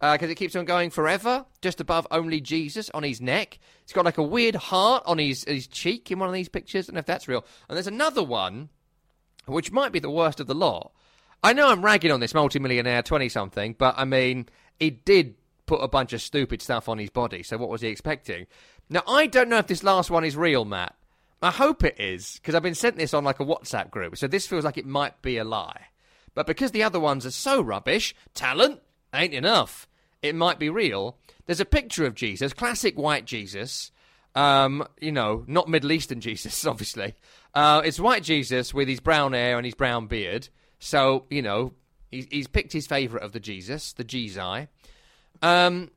because 0.00 0.28
uh, 0.28 0.32
it 0.32 0.36
keeps 0.36 0.56
on 0.56 0.64
going 0.64 0.90
forever. 0.90 1.44
Just 1.60 1.80
above 1.80 2.06
only 2.10 2.40
Jesus 2.40 2.90
on 2.90 3.02
his 3.02 3.20
neck. 3.20 3.58
He's 3.84 3.92
got 3.92 4.04
like 4.04 4.18
a 4.18 4.22
weird 4.22 4.56
heart 4.56 5.02
on 5.06 5.18
his 5.18 5.44
his 5.44 5.66
cheek 5.66 6.10
in 6.10 6.18
one 6.18 6.28
of 6.28 6.34
these 6.34 6.48
pictures. 6.48 6.86
I 6.86 6.88
don't 6.88 6.94
know 6.94 7.00
if 7.00 7.06
that's 7.06 7.28
real. 7.28 7.44
And 7.68 7.76
there's 7.76 7.86
another 7.86 8.22
one, 8.24 8.70
which 9.46 9.70
might 9.70 9.92
be 9.92 9.98
the 9.98 10.10
worst 10.10 10.40
of 10.40 10.46
the 10.46 10.54
lot. 10.54 10.92
I 11.44 11.52
know 11.52 11.68
I'm 11.68 11.84
ragging 11.84 12.12
on 12.12 12.20
this 12.20 12.34
multimillionaire 12.34 13.02
twenty 13.02 13.28
something, 13.28 13.74
but 13.78 13.94
I 13.96 14.04
mean 14.04 14.48
he 14.78 14.90
did 14.90 15.34
put 15.66 15.82
a 15.82 15.88
bunch 15.88 16.12
of 16.12 16.22
stupid 16.22 16.62
stuff 16.62 16.88
on 16.88 16.98
his 16.98 17.10
body. 17.10 17.42
So 17.42 17.56
what 17.56 17.68
was 17.68 17.82
he 17.82 17.88
expecting? 17.88 18.46
Now 18.88 19.02
I 19.06 19.26
don't 19.26 19.48
know 19.48 19.58
if 19.58 19.66
this 19.66 19.82
last 19.82 20.10
one 20.10 20.24
is 20.24 20.36
real, 20.36 20.64
Matt. 20.64 20.94
I 21.42 21.50
hope 21.50 21.84
it 21.84 21.98
is 21.98 22.34
because 22.34 22.54
I've 22.54 22.62
been 22.62 22.74
sent 22.74 22.96
this 22.96 23.12
on 23.12 23.24
like 23.24 23.40
a 23.40 23.44
WhatsApp 23.44 23.90
group, 23.90 24.16
so 24.16 24.26
this 24.26 24.46
feels 24.46 24.64
like 24.64 24.78
it 24.78 24.86
might 24.86 25.20
be 25.22 25.38
a 25.38 25.44
lie. 25.44 25.86
But 26.34 26.46
because 26.46 26.70
the 26.70 26.82
other 26.82 27.00
ones 27.00 27.26
are 27.26 27.30
so 27.30 27.60
rubbish, 27.60 28.14
talent 28.34 28.80
ain't 29.14 29.34
enough. 29.34 29.86
It 30.22 30.34
might 30.34 30.58
be 30.58 30.70
real. 30.70 31.18
There's 31.46 31.60
a 31.60 31.64
picture 31.64 32.06
of 32.06 32.14
Jesus, 32.14 32.52
classic 32.52 32.96
white 32.96 33.24
Jesus. 33.24 33.90
Um, 34.34 34.86
you 34.98 35.12
know, 35.12 35.44
not 35.46 35.68
Middle 35.68 35.92
Eastern 35.92 36.20
Jesus, 36.22 36.64
obviously. 36.66 37.14
Uh, 37.54 37.82
it's 37.84 38.00
white 38.00 38.22
Jesus 38.22 38.72
with 38.72 38.88
his 38.88 39.00
brown 39.00 39.34
hair 39.34 39.56
and 39.56 39.66
his 39.66 39.74
brown 39.74 40.06
beard. 40.06 40.48
So, 40.78 41.26
you 41.28 41.42
know, 41.42 41.74
He's, 42.12 42.26
he's 42.30 42.46
picked 42.46 42.72
his 42.72 42.86
favourite 42.86 43.24
of 43.24 43.32
the 43.32 43.40
Jesus, 43.40 43.94
the 43.94 44.04
Jesus. 44.04 44.68
Um, 45.40 45.90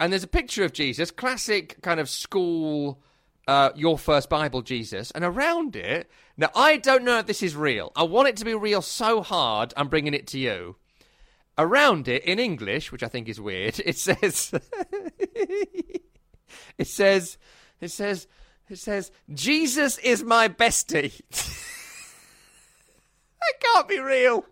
and 0.00 0.12
there's 0.12 0.24
a 0.24 0.28
picture 0.28 0.64
of 0.64 0.72
Jesus, 0.72 1.10
classic 1.10 1.80
kind 1.80 2.00
of 2.00 2.10
school, 2.10 3.00
uh, 3.50 3.72
your 3.74 3.98
first 3.98 4.30
Bible 4.30 4.62
Jesus. 4.62 5.10
And 5.10 5.24
around 5.24 5.74
it, 5.74 6.08
now 6.36 6.50
I 6.54 6.76
don't 6.76 7.02
know 7.02 7.18
if 7.18 7.26
this 7.26 7.42
is 7.42 7.56
real. 7.56 7.90
I 7.96 8.04
want 8.04 8.28
it 8.28 8.36
to 8.36 8.44
be 8.44 8.54
real 8.54 8.80
so 8.80 9.22
hard, 9.22 9.74
I'm 9.76 9.88
bringing 9.88 10.14
it 10.14 10.28
to 10.28 10.38
you. 10.38 10.76
Around 11.58 12.06
it, 12.06 12.24
in 12.24 12.38
English, 12.38 12.92
which 12.92 13.02
I 13.02 13.08
think 13.08 13.28
is 13.28 13.40
weird, 13.40 13.80
it 13.84 13.98
says, 13.98 14.52
it 16.78 16.86
says, 16.86 17.38
it 17.80 17.90
says, 17.90 18.28
it 18.68 18.78
says, 18.78 19.10
Jesus 19.34 19.98
is 19.98 20.22
my 20.22 20.48
bestie. 20.48 21.20
that 23.40 23.60
can't 23.60 23.88
be 23.88 23.98
real. 23.98 24.44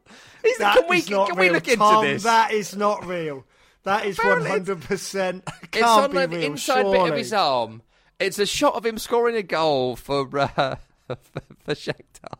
Is, 0.42 0.58
that 0.58 0.76
can 0.76 0.88
we, 0.88 0.98
is 0.98 1.08
not 1.08 1.28
can 1.28 1.38
real. 1.38 1.50
we 1.50 1.54
look 1.54 1.68
into 1.68 1.78
Tom, 1.78 2.04
this? 2.04 2.24
That 2.24 2.52
is 2.52 2.74
not 2.74 3.06
real. 3.06 3.44
That 3.84 4.06
is 4.06 4.18
one 4.18 4.44
hundred 4.44 4.80
percent. 4.80 5.44
can't 5.46 5.76
it's 5.76 5.84
on 5.84 6.10
be 6.10 6.18
the 6.18 6.28
real. 6.28 6.42
inside 6.52 6.82
surely. 6.82 6.98
bit 6.98 7.12
of 7.12 7.16
his 7.16 7.32
arm. 7.32 7.82
It's 8.20 8.38
a 8.38 8.46
shot 8.46 8.74
of 8.74 8.84
him 8.84 8.98
scoring 8.98 9.36
a 9.36 9.42
goal 9.42 9.94
for 9.96 10.22
uh, 10.38 10.76
for 11.08 11.74
Shakhtar. 11.74 12.38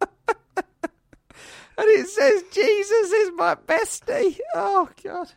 and 0.56 0.64
it 1.78 2.06
says, 2.08 2.42
"Jesus 2.52 3.12
is 3.12 3.30
my 3.36 3.54
bestie." 3.54 4.38
Oh 4.54 4.88
God! 5.02 5.32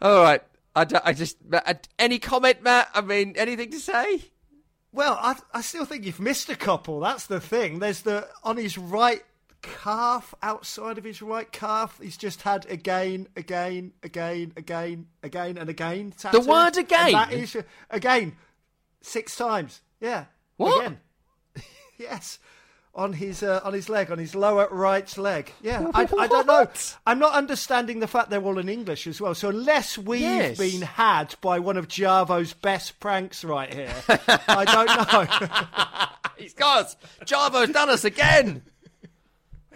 All 0.00 0.22
right, 0.22 0.42
I, 0.74 0.84
don't- 0.84 1.06
I 1.06 1.12
just 1.12 1.36
uh, 1.52 1.74
any 1.98 2.18
comment, 2.18 2.62
Matt? 2.62 2.88
I 2.94 3.00
mean, 3.02 3.34
anything 3.36 3.70
to 3.72 3.78
say? 3.80 4.22
Well, 4.92 5.18
I, 5.20 5.36
I 5.52 5.60
still 5.60 5.84
think 5.84 6.06
you've 6.06 6.20
missed 6.20 6.48
a 6.48 6.56
couple. 6.56 7.00
That's 7.00 7.26
the 7.26 7.40
thing. 7.40 7.80
There's 7.80 8.00
the 8.00 8.28
on 8.42 8.56
his 8.56 8.78
right 8.78 9.22
calf, 9.62 10.34
outside 10.42 10.98
of 10.98 11.04
his 11.04 11.20
right 11.22 11.50
calf, 11.50 11.98
he's 12.02 12.16
just 12.16 12.42
had 12.42 12.66
again, 12.70 13.28
again, 13.36 13.92
again, 14.02 14.52
again, 14.56 15.06
again, 15.22 15.58
and 15.58 15.68
again. 15.68 16.12
Tattooed. 16.16 16.46
word 16.46 16.76
And 16.76 16.86
again? 16.86 17.12
that 17.12 17.32
is 17.32 17.56
again 17.90 18.36
six 19.02 19.36
times. 19.36 19.80
Yeah. 20.00 20.26
What? 20.56 20.78
Again. 20.86 21.00
yes. 21.98 22.38
On 22.94 23.12
his 23.12 23.42
uh, 23.42 23.60
on 23.62 23.74
his 23.74 23.90
leg, 23.90 24.10
on 24.10 24.18
his 24.18 24.34
lower 24.34 24.68
right 24.70 25.18
leg. 25.18 25.52
Yeah, 25.60 25.90
I, 25.92 26.08
I 26.18 26.26
don't 26.26 26.46
know. 26.46 26.66
I'm 27.06 27.18
not 27.18 27.34
understanding 27.34 28.00
the 28.00 28.06
fact 28.06 28.30
they're 28.30 28.42
all 28.42 28.58
in 28.58 28.70
English 28.70 29.06
as 29.06 29.20
well. 29.20 29.34
So 29.34 29.50
unless 29.50 29.98
we've 29.98 30.22
Yes. 30.22 30.56
been 30.56 30.80
had 30.80 31.34
by 31.42 31.58
one 31.58 31.76
of 31.76 31.88
Jarvo's 31.88 32.54
best 32.54 32.98
pranks 32.98 33.44
right 33.44 33.72
here, 33.74 33.92
I 34.48 34.64
don't 34.64 34.86
know. 35.12 36.06
He's 36.42 36.54
got 36.54 36.86
us. 36.86 36.96
Jarvo's 37.26 37.68
done 37.70 37.90
us 37.90 38.04
again. 38.06 38.62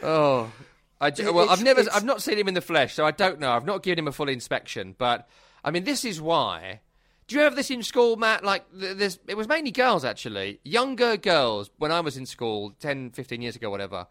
Oh, 0.03 0.53
I, 1.01 1.11
j- 1.11 1.31
well, 1.31 1.49
I've 1.51 1.63
never, 1.63 1.81
it's- 1.81 1.95
I've 1.95 2.05
not 2.05 2.23
seen 2.23 2.39
him 2.39 2.49
in 2.49 2.55
the 2.55 2.61
flesh, 2.61 2.95
so 2.95 3.05
I 3.07 3.11
don't 3.11 3.41
know. 3.41 3.51
I've 3.53 3.65
not 3.65 3.83
given 3.83 4.01
him 4.01 4.09
a 4.09 4.13
full 4.13 4.29
inspection, 4.29 4.95
but 4.99 5.29
I 5.65 5.71
mean, 5.71 5.85
this 5.85 6.05
is 6.05 6.21
why. 6.21 6.81
Do 7.27 7.37
you 7.37 7.43
have 7.43 7.55
this 7.55 7.71
in 7.71 7.83
school, 7.83 8.17
Matt? 8.17 8.45
Like, 8.45 8.65
this, 8.73 9.19
it 9.29 9.37
was 9.37 9.47
mainly 9.47 9.71
girls 9.71 10.05
actually, 10.05 10.59
younger 10.65 11.17
girls. 11.17 11.71
When 11.79 11.93
I 11.93 12.01
was 12.01 12.17
in 12.17 12.27
school, 12.27 12.73
10, 12.81 13.11
15 13.11 13.41
years 13.41 13.55
ago, 13.57 13.71
whatever. 13.71 14.07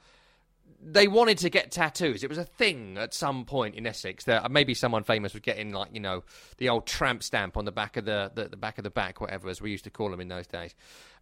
They 0.82 1.10
wanted 1.10 1.38
to 1.40 1.50
get 1.50 1.72
tattoos. 1.72 2.24
It 2.24 2.30
was 2.30 2.38
a 2.38 2.46
thing 2.46 2.98
at 2.98 3.14
some 3.14 3.44
point 3.44 3.76
in 3.76 3.86
Essex 3.86 4.24
that 4.24 4.50
maybe 4.50 4.74
someone 4.74 5.04
famous 5.04 5.34
was 5.34 5.42
getting, 5.42 5.74
like 5.74 5.90
you 5.92 6.00
know, 6.00 6.24
the 6.58 6.70
old 6.70 6.88
tramp 6.88 7.22
stamp 7.22 7.58
on 7.58 7.66
the 7.66 7.72
back 7.74 7.98
of 7.98 8.06
the, 8.06 8.32
the, 8.34 8.48
the 8.48 8.56
back 8.56 8.78
of 8.78 8.86
the 8.86 8.90
back, 8.90 9.20
whatever, 9.20 9.50
as 9.50 9.60
we 9.62 9.72
used 9.72 9.84
to 9.84 9.90
call 9.90 10.10
them 10.10 10.22
in 10.22 10.30
those 10.30 10.48
days. 10.48 10.74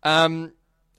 Um, 0.04 0.52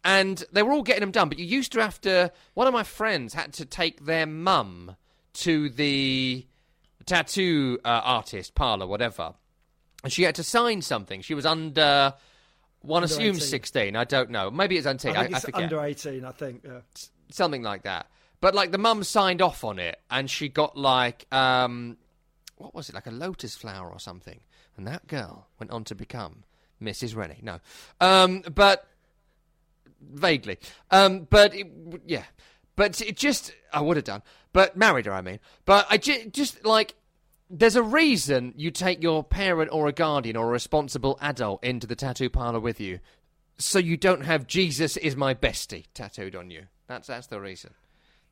and 0.05 0.43
they 0.53 0.63
were 0.63 0.73
all 0.73 0.83
getting 0.83 1.01
them 1.01 1.11
done. 1.11 1.29
But 1.29 1.39
you 1.39 1.45
used 1.47 1.73
to 1.73 1.81
have 1.83 2.01
to. 2.03 2.33
One 2.55 2.67
of 2.67 2.73
my 2.73 2.83
friends 2.85 3.35
had 3.35 3.53
to 3.55 3.65
take 3.65 4.05
their 4.07 4.27
mum 4.27 4.97
to 5.35 5.69
the 5.69 6.47
tattoo 7.07 7.79
uh, 7.85 7.89
artist 8.05 8.55
parlor, 8.55 8.87
whatever, 8.87 9.35
and 10.05 10.13
she 10.13 10.23
had 10.25 10.35
to 10.37 10.43
sign 10.43 10.83
something. 10.83 11.21
She 11.23 11.35
was 11.35 11.47
under. 11.47 12.15
One 12.81 13.03
Under 13.03 13.13
assumes 13.13 13.39
18. 13.39 13.49
sixteen. 13.49 13.97
I 13.97 14.05
don't 14.05 14.31
know. 14.31 14.51
Maybe 14.53 14.77
it's 14.77 14.87
under. 14.87 15.11
I 15.11 15.13
I, 15.13 15.23
I 15.23 15.25
it's 15.27 15.41
forget 15.41 15.63
under 15.65 15.81
18, 15.81 16.25
I 16.25 16.31
think. 16.31 16.63
Yeah. 16.65 16.81
something 17.31 17.63
like 17.63 17.83
that. 17.83 18.07
But 18.41 18.55
like 18.55 18.71
the 18.71 18.79
mum 18.79 19.03
signed 19.03 19.43
off 19.43 19.65
on 19.65 19.81
it, 19.81 19.99
and 20.09 20.31
she 20.31 20.49
got 20.49 20.77
like 20.77 21.27
um, 21.35 21.97
what 22.57 22.75
was 22.77 22.89
it, 22.89 22.95
like 22.95 23.09
a 23.09 23.11
lotus 23.11 23.57
flower 23.57 23.91
or 23.91 23.99
something, 23.99 24.39
And 24.77 24.87
that 24.87 25.09
girl 25.09 25.49
went 25.59 25.73
on 25.73 25.83
to 25.85 25.97
become 25.97 26.45
Mrs. 26.81 27.17
Rennie. 27.17 27.41
No. 27.43 27.59
Um, 28.01 28.43
but 28.55 28.87
vaguely. 30.01 30.59
Um, 30.91 31.27
but 31.31 31.55
it, 31.55 31.67
yeah. 32.07 32.25
But 32.77 33.01
it 33.01 33.17
just, 33.17 33.53
I 33.73 33.81
would 33.81 33.97
have 33.97 34.05
done. 34.05 34.23
But 34.53 34.77
married 34.77 35.07
her, 35.07 35.13
I 35.13 35.21
mean. 35.21 35.41
But 35.65 35.87
I 35.91 35.97
ju- 35.99 36.31
just 36.31 36.65
like, 36.65 36.95
there's 37.51 37.77
a 37.77 37.83
reason 37.83 38.55
you 38.57 38.71
take 38.71 39.03
your 39.03 39.25
parent 39.25 39.71
or 39.73 39.87
a 39.87 39.93
guardian 39.93 40.37
or 40.37 40.47
a 40.47 40.51
responsible 40.51 41.19
adult 41.21 41.65
into 41.65 41.87
the 41.87 41.97
tattoo 41.97 42.31
parlor 42.31 42.61
with 42.61 42.81
you. 42.81 43.01
So 43.59 43.79
you 43.79 43.97
don't 43.97 44.25
have 44.25 44.47
Jesus 44.47 44.97
is 44.97 45.17
my 45.17 45.35
bestie 45.35 45.87
tattooed 45.95 46.37
on 46.37 46.51
you. 46.51 46.65
That's 46.87 47.09
that's 47.09 47.27
the 47.27 47.41
reason. 47.41 47.75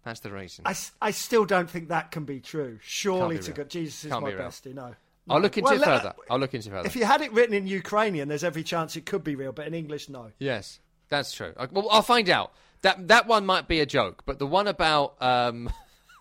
That's 0.05 0.21
the 0.21 0.31
reason. 0.31 0.65
I, 0.67 0.77
I 1.03 1.11
still 1.11 1.45
don't 1.45 1.69
think 1.69 1.89
that 1.89 2.13
can 2.13 2.25
be 2.25 2.39
true. 2.39 2.79
Surely 2.81 3.39
be 3.39 3.43
to. 3.43 3.53
God, 3.53 3.69
Jesus 3.69 4.05
is 4.05 4.13
Can't 4.13 4.23
my 4.23 4.31
be 4.31 4.37
bestie. 4.37 4.73
No. 4.73 4.95
I'll 5.29 5.41
look 5.41 5.59
into 5.59 5.71
Well, 5.71 5.83
it 5.83 5.85
further. 5.85 6.15
I'll 6.31 6.39
look 6.39 6.55
into 6.55 6.69
it 6.69 6.73
further. 6.73 6.87
If 6.87 6.95
you 6.95 7.05
had 7.05 7.21
it 7.23 7.33
written 7.33 7.55
in 7.57 7.67
Ukrainian, 7.67 8.29
there's 8.29 8.45
every 8.45 8.63
chance 8.63 8.95
it 8.95 9.05
could 9.05 9.25
be 9.25 9.35
real, 9.35 9.51
but 9.51 9.67
in 9.67 9.75
English, 9.75 10.09
no. 10.09 10.31
Yes, 10.39 10.79
that's 11.09 11.33
true. 11.33 11.53
I- 11.57 11.69
Well, 11.71 11.89
I'll 11.91 12.03
find 12.03 12.29
out. 12.31 12.53
That 12.83 13.09
that 13.09 13.27
one 13.27 13.47
might 13.47 13.67
be 13.69 13.81
a 13.81 13.87
joke, 13.87 14.23
but 14.27 14.39
the 14.39 14.47
one 14.47 14.69
about 14.69 15.21
um, 15.21 15.71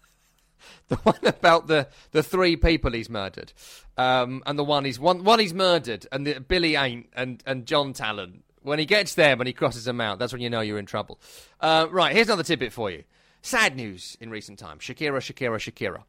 the 0.88 0.96
one 0.98 1.20
about 1.24 1.68
the 1.68 1.88
the 2.12 2.24
three 2.24 2.56
people 2.56 2.92
he's 2.92 3.10
murdered, 3.10 3.52
um, 3.98 4.42
and 4.46 4.58
the 4.58 4.64
one 4.64 4.86
he's 4.86 5.00
one 5.00 5.24
one 5.24 5.40
he's 5.40 5.54
murdered, 5.54 6.08
and 6.12 6.26
the, 6.26 6.40
Billy 6.40 6.76
ain't, 6.76 7.10
and 7.16 7.44
and 7.46 7.66
John 7.66 7.94
Talon. 7.94 8.42
When 8.62 8.80
he 8.80 8.86
gets 8.86 9.14
there, 9.14 9.36
when 9.38 9.46
he 9.46 9.54
crosses 9.54 9.86
them 9.86 10.02
out, 10.02 10.18
that's 10.18 10.34
when 10.34 10.42
you 10.42 10.50
know 10.50 10.62
you're 10.62 10.80
in 10.80 10.88
trouble. 10.88 11.20
Uh, 11.60 11.86
right, 11.92 12.16
here's 12.16 12.28
another 12.28 12.42
tidbit 12.42 12.74
for 12.74 12.90
you. 12.90 13.04
Sad 13.44 13.76
news 13.76 14.18
in 14.20 14.32
recent 14.32 14.58
times. 14.58 14.82
Shakira, 14.82 15.18
Shakira, 15.20 15.58
Shakira. 15.60 16.02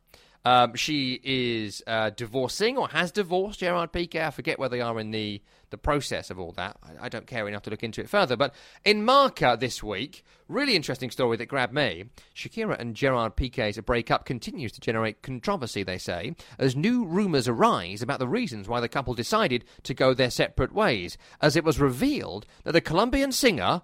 Um, 0.46 0.76
she 0.76 1.20
is 1.24 1.82
uh, 1.88 2.10
divorcing 2.10 2.78
or 2.78 2.86
has 2.90 3.10
divorced 3.10 3.58
Gerard 3.58 3.92
Piqué. 3.92 4.24
I 4.24 4.30
forget 4.30 4.60
where 4.60 4.68
they 4.68 4.80
are 4.80 5.00
in 5.00 5.10
the, 5.10 5.42
the 5.70 5.76
process 5.76 6.30
of 6.30 6.38
all 6.38 6.52
that. 6.52 6.76
I, 6.84 7.06
I 7.06 7.08
don't 7.08 7.26
care 7.26 7.48
enough 7.48 7.64
to 7.64 7.70
look 7.70 7.82
into 7.82 8.00
it 8.00 8.08
further. 8.08 8.36
But 8.36 8.54
in 8.84 9.04
Marca 9.04 9.56
this 9.58 9.82
week, 9.82 10.24
really 10.46 10.76
interesting 10.76 11.10
story 11.10 11.36
that 11.38 11.46
grabbed 11.46 11.74
me. 11.74 12.04
Shakira 12.32 12.78
and 12.78 12.94
Gerard 12.94 13.34
Piqué's 13.34 13.80
breakup 13.80 14.24
continues 14.24 14.70
to 14.70 14.80
generate 14.80 15.20
controversy, 15.20 15.82
they 15.82 15.98
say, 15.98 16.36
as 16.60 16.76
new 16.76 17.04
rumours 17.04 17.48
arise 17.48 18.00
about 18.00 18.20
the 18.20 18.28
reasons 18.28 18.68
why 18.68 18.78
the 18.78 18.88
couple 18.88 19.14
decided 19.14 19.64
to 19.82 19.94
go 19.94 20.14
their 20.14 20.30
separate 20.30 20.72
ways, 20.72 21.18
as 21.40 21.56
it 21.56 21.64
was 21.64 21.80
revealed 21.80 22.46
that 22.62 22.70
the 22.70 22.80
Colombian 22.80 23.32
singer 23.32 23.82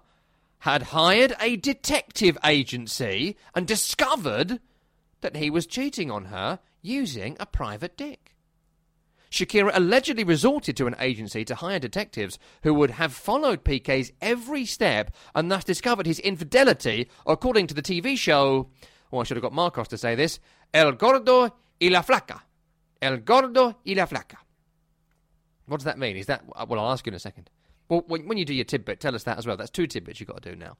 had 0.59 0.83
hired 0.83 1.35
a 1.41 1.57
detective 1.57 2.37
agency 2.45 3.35
and 3.53 3.67
discovered 3.67 4.61
that 5.23 5.37
he 5.37 5.49
was 5.49 5.65
cheating 5.65 6.11
on 6.11 6.25
her 6.25 6.59
using 6.81 7.35
a 7.39 7.45
private 7.45 7.97
dick. 7.97 8.33
Shakira 9.31 9.71
allegedly 9.73 10.23
resorted 10.23 10.77
to 10.77 10.85
an 10.85 10.95
agency 10.99 11.43
to 11.45 11.55
hire 11.55 11.79
detectives 11.79 12.37
who 12.61 12.71
would 12.75 12.91
have 12.91 13.11
followed 13.11 13.63
Piqué's 13.63 14.11
every 14.21 14.63
step 14.63 15.09
and 15.33 15.51
thus 15.51 15.63
discovered 15.63 16.05
his 16.05 16.19
infidelity, 16.19 17.09
according 17.25 17.65
to 17.65 17.73
the 17.73 17.81
TV 17.81 18.15
show. 18.15 18.69
Oh, 19.11 19.17
I 19.17 19.23
should 19.23 19.37
have 19.37 19.41
got 19.41 19.51
Marcos 19.51 19.87
to 19.87 19.97
say 19.97 20.13
this 20.13 20.39
El 20.71 20.91
Gordo 20.91 21.55
y 21.81 21.87
la 21.89 22.03
Flaca. 22.03 22.41
El 23.01 23.17
Gordo 23.17 23.79
y 23.83 23.93
la 23.93 24.05
Flaca. 24.05 24.37
What 25.65 25.77
does 25.77 25.85
that 25.85 25.97
mean? 25.97 26.15
Is 26.15 26.27
that. 26.27 26.43
Uh, 26.55 26.67
well, 26.69 26.79
I'll 26.79 26.91
ask 26.91 27.03
you 27.05 27.09
in 27.09 27.15
a 27.15 27.19
second. 27.19 27.49
Well, 27.89 28.03
when, 28.07 28.37
you 28.37 28.45
do 28.45 28.53
your 28.53 28.65
tidbit, 28.65 28.99
tell 28.99 29.13
us 29.13 29.23
that 29.23 29.37
as 29.37 29.45
well. 29.45 29.57
That's 29.57 29.69
two 29.69 29.87
tidbits 29.87 30.19
you've 30.19 30.29
got 30.29 30.41
to 30.41 30.51
do 30.51 30.55
now. 30.55 30.77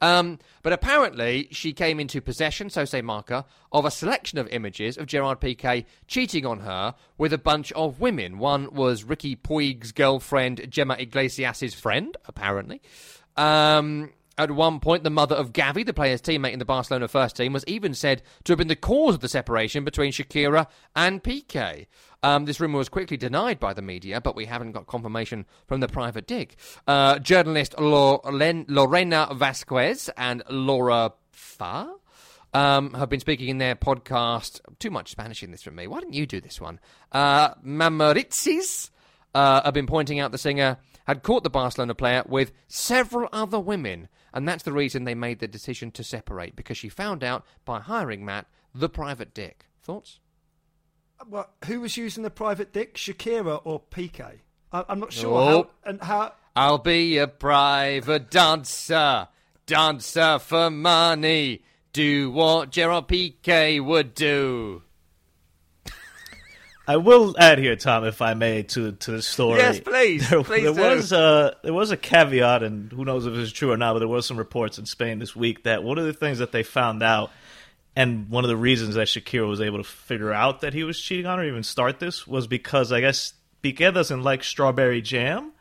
Um, 0.00 0.38
but 0.62 0.72
apparently, 0.72 1.48
she 1.50 1.72
came 1.72 2.00
into 2.00 2.20
possession, 2.20 2.70
so 2.70 2.84
say 2.84 3.02
Marca, 3.02 3.44
of 3.72 3.84
a 3.84 3.90
selection 3.90 4.38
of 4.38 4.48
images 4.48 4.98
of 4.98 5.06
Gerard 5.06 5.40
Piqué 5.40 5.84
cheating 6.06 6.44
on 6.44 6.60
her 6.60 6.94
with 7.18 7.32
a 7.32 7.38
bunch 7.38 7.72
of 7.72 8.00
women. 8.00 8.38
One 8.38 8.72
was 8.74 9.04
Riqui 9.04 9.40
Puig's 9.40 9.92
girlfriend, 9.92 10.66
Gemma 10.70 10.96
Iglesias' 10.98 11.74
friend, 11.74 12.16
apparently. 12.26 12.80
Um, 13.36 14.10
at 14.38 14.50
one 14.50 14.80
point, 14.80 15.02
the 15.02 15.10
mother 15.10 15.34
of 15.34 15.52
Gavi, 15.52 15.84
the 15.84 15.94
player's 15.94 16.20
teammate 16.20 16.52
in 16.52 16.58
the 16.58 16.64
Barcelona 16.64 17.08
first 17.08 17.36
team, 17.36 17.52
was 17.52 17.64
even 17.66 17.94
said 17.94 18.22
to 18.44 18.52
have 18.52 18.58
been 18.58 18.68
the 18.68 18.76
cause 18.76 19.14
of 19.14 19.20
the 19.20 19.28
separation 19.28 19.84
between 19.84 20.12
Shakira 20.12 20.66
and 20.94 21.22
Piqué. 21.22 21.86
Um, 22.22 22.44
this 22.44 22.60
rumour 22.60 22.78
was 22.78 22.88
quickly 22.88 23.16
denied 23.16 23.58
by 23.58 23.72
the 23.72 23.82
media, 23.82 24.20
but 24.20 24.36
we 24.36 24.46
haven't 24.46 24.72
got 24.72 24.86
confirmation 24.86 25.46
from 25.66 25.80
the 25.80 25.88
private 25.88 26.26
dick. 26.26 26.56
Uh, 26.86 27.18
journalist 27.18 27.78
Loren- 27.78 28.66
Lorena 28.68 29.28
Vasquez 29.32 30.10
and 30.16 30.42
Laura 30.50 31.12
Fa 31.32 31.94
um, 32.52 32.94
have 32.94 33.08
been 33.08 33.20
speaking 33.20 33.48
in 33.48 33.58
their 33.58 33.74
podcast. 33.74 34.60
Too 34.78 34.90
much 34.90 35.10
Spanish 35.10 35.42
in 35.42 35.50
this 35.50 35.62
from 35.62 35.76
me. 35.76 35.86
Why 35.86 36.00
don't 36.00 36.14
you 36.14 36.26
do 36.26 36.40
this 36.40 36.60
one? 36.60 36.78
Uh, 37.12 37.54
Mamarazzis 37.64 38.90
uh, 39.34 39.62
have 39.62 39.74
been 39.74 39.86
pointing 39.86 40.20
out 40.20 40.32
the 40.32 40.38
singer 40.38 40.78
had 41.06 41.22
caught 41.22 41.44
the 41.44 41.50
Barcelona 41.50 41.94
player 41.94 42.22
with 42.26 42.52
several 42.66 43.28
other 43.32 43.60
women, 43.60 44.08
and 44.36 44.46
that's 44.46 44.64
the 44.64 44.72
reason 44.72 45.04
they 45.04 45.14
made 45.14 45.38
the 45.38 45.48
decision 45.48 45.90
to 45.92 46.04
separate 46.04 46.54
because 46.54 46.76
she 46.76 46.90
found 46.90 47.24
out 47.24 47.42
by 47.64 47.80
hiring 47.80 48.22
Matt 48.22 48.46
the 48.74 48.90
private 48.90 49.32
dick. 49.32 49.64
Thoughts? 49.82 50.20
Uh, 51.18 51.24
well, 51.30 51.50
who 51.64 51.80
was 51.80 51.96
using 51.96 52.22
the 52.22 52.28
private 52.28 52.70
dick, 52.70 52.96
Shakira 52.96 53.62
or 53.64 53.80
Piqué? 53.80 54.40
I, 54.72 54.84
I'm 54.90 55.00
not 55.00 55.14
sure. 55.14 55.38
Oh. 55.38 55.46
How, 55.46 55.70
and 55.84 56.02
how? 56.02 56.34
I'll 56.54 56.76
be 56.76 57.16
a 57.16 57.26
private 57.26 58.30
dancer, 58.30 59.28
dancer 59.64 60.38
for 60.38 60.68
money. 60.68 61.62
Do 61.94 62.30
what 62.30 62.70
Gerard 62.70 63.08
Piqué 63.08 63.82
would 63.82 64.12
do. 64.12 64.82
I 66.88 66.98
will 66.98 67.34
add 67.38 67.58
here, 67.58 67.74
Tom, 67.74 68.04
if 68.04 68.22
I 68.22 68.34
may, 68.34 68.62
to 68.62 68.92
to 68.92 69.10
the 69.10 69.22
story. 69.22 69.58
Yes, 69.58 69.80
please. 69.80 70.30
There, 70.30 70.42
Please 70.44 70.62
there 70.62 70.72
do. 70.72 70.96
was 70.96 71.12
a 71.12 71.56
there 71.62 71.74
was 71.74 71.90
a 71.90 71.96
caveat, 71.96 72.62
and 72.62 72.92
who 72.92 73.04
knows 73.04 73.26
if 73.26 73.34
it's 73.34 73.50
true 73.50 73.72
or 73.72 73.76
not. 73.76 73.94
But 73.94 74.00
there 74.00 74.08
was 74.08 74.26
some 74.26 74.36
reports 74.36 74.78
in 74.78 74.86
Spain 74.86 75.18
this 75.18 75.34
week 75.34 75.64
that 75.64 75.82
one 75.82 75.98
of 75.98 76.04
the 76.04 76.12
things 76.12 76.38
that 76.38 76.52
they 76.52 76.62
found 76.62 77.02
out, 77.02 77.32
and 77.96 78.28
one 78.28 78.44
of 78.44 78.48
the 78.48 78.56
reasons 78.56 78.94
that 78.94 79.08
Shakira 79.08 79.48
was 79.48 79.60
able 79.60 79.78
to 79.78 79.84
figure 79.84 80.32
out 80.32 80.60
that 80.60 80.74
he 80.74 80.84
was 80.84 81.00
cheating 81.00 81.26
on 81.26 81.38
her, 81.38 81.44
even 81.44 81.64
start 81.64 81.98
this, 81.98 82.26
was 82.26 82.46
because 82.46 82.92
I 82.92 83.00
guess 83.00 83.32
Piqué 83.64 83.92
doesn't 83.92 84.22
like 84.22 84.44
strawberry 84.44 85.02
jam, 85.02 85.52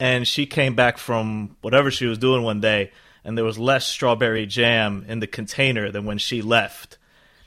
and 0.00 0.26
she 0.26 0.46
came 0.46 0.74
back 0.74 0.98
from 0.98 1.56
whatever 1.60 1.92
she 1.92 2.06
was 2.06 2.18
doing 2.18 2.42
one 2.42 2.60
day, 2.60 2.90
and 3.24 3.38
there 3.38 3.44
was 3.44 3.58
less 3.58 3.86
strawberry 3.86 4.46
jam 4.46 5.04
in 5.06 5.20
the 5.20 5.28
container 5.28 5.92
than 5.92 6.04
when 6.06 6.18
she 6.18 6.42
left, 6.42 6.98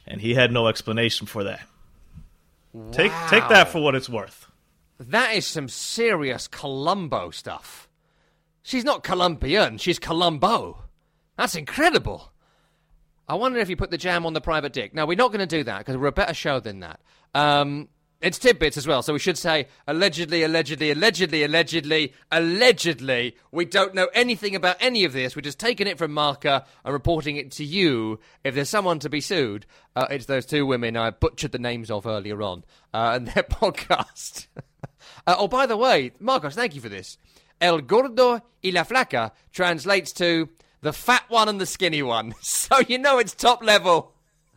and 0.08 0.21
he 0.21 0.36
had 0.36 0.53
no 0.53 0.67
explanation 0.67 1.27
for 1.27 1.43
that. 1.43 1.62
Take 2.91 3.12
take 3.29 3.47
that 3.49 3.69
for 3.69 3.82
what 3.82 3.95
it's 3.95 4.10
worth. 4.10 4.47
That 4.99 5.36
is 5.36 5.47
some 5.47 5.69
serious 5.69 6.47
Columbo 6.47 7.32
stuff. 7.32 7.88
She's 8.62 8.84
not 8.84 9.03
Colombian, 9.03 9.77
she's 9.77 9.97
Columbo. 9.97 10.84
That's 11.38 11.55
incredible. 11.55 12.32
I 13.27 13.36
wonder 13.36 13.60
if 13.60 13.69
you 13.69 13.77
put 13.77 13.91
the 13.91 13.97
jam 13.97 14.25
on 14.25 14.34
the 14.34 14.41
private 14.41 14.73
dick. 14.73 14.93
Now, 14.93 15.05
we're 15.05 15.15
not 15.15 15.32
going 15.32 15.47
to 15.47 15.58
do 15.58 15.63
that 15.63 15.79
because 15.79 15.97
we're 15.97 16.08
a 16.08 16.12
better 16.12 16.34
show 16.34 16.60
than 16.60 16.79
that. 16.79 16.99
Um, 17.36 17.88
it's 18.21 18.38
tidbits 18.38 18.75
as 18.75 18.86
well, 18.86 19.01
so 19.01 19.13
we 19.13 19.19
should 19.19 19.38
say 19.38 19.67
allegedly, 19.88 20.43
allegedly, 20.43 20.91
allegedly, 20.91 21.43
allegedly, 21.43 22.13
allegedly. 22.29 23.38
We 23.51 23.63
don't 23.63 23.95
know 23.95 24.10
anything 24.13 24.55
about 24.55 24.75
any 24.82 25.05
of 25.05 25.13
this. 25.13 25.38
We're 25.38 25.41
just 25.41 25.60
taking 25.60 25.88
it 25.88 25.97
from 25.97 26.12
Marca 26.12 26.65
and 26.84 26.91
reporting 26.91 27.38
it 27.38 27.49
to 27.51 27.63
you. 27.63 28.19
If 28.43 28.55
there's 28.55 28.69
someone 28.69 28.99
to 28.99 29.10
be 29.10 29.21
sued, 29.21 29.65
uh, 29.95 30.08
it's 30.10 30.25
those 30.25 30.45
two 30.45 30.65
women 30.65 30.97
I 30.97 31.12
butchered 31.12 31.53
the 31.53 31.60
names 31.60 31.89
of 31.89 32.05
earlier 32.05 32.41
on 32.41 32.65
uh, 32.93 33.12
and 33.15 33.27
their 33.27 33.43
podcast. 33.43 34.47
Uh, 35.25 35.36
oh, 35.38 35.47
by 35.47 35.65
the 35.65 35.77
way, 35.77 36.12
Marcos, 36.19 36.55
thank 36.55 36.75
you 36.75 36.82
for 36.82 36.89
this. 36.89 37.17
El 37.62 37.79
gordo 37.82 38.41
y 38.62 38.71
la 38.73 38.84
flaca 38.84 39.32
translates 39.53 40.12
to 40.13 40.49
the 40.82 40.91
fat 40.91 41.23
one 41.29 41.47
and 41.47 41.62
the 41.62 41.65
skinny 41.65 42.03
one. 42.03 42.36
So 42.41 42.79
you 42.79 42.97
know 42.97 43.17
it's 43.17 43.34
top 43.34 43.63
level. 43.63 44.12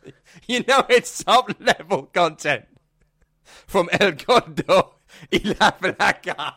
You 0.47 0.65
know 0.67 0.85
it's 0.89 1.23
top 1.23 1.49
level 1.61 2.09
content 2.13 2.65
from 3.67 3.89
El 3.99 4.11
Gordo 4.11 4.95
y 5.31 5.39
la 5.43 5.71
Flaca. 5.71 6.53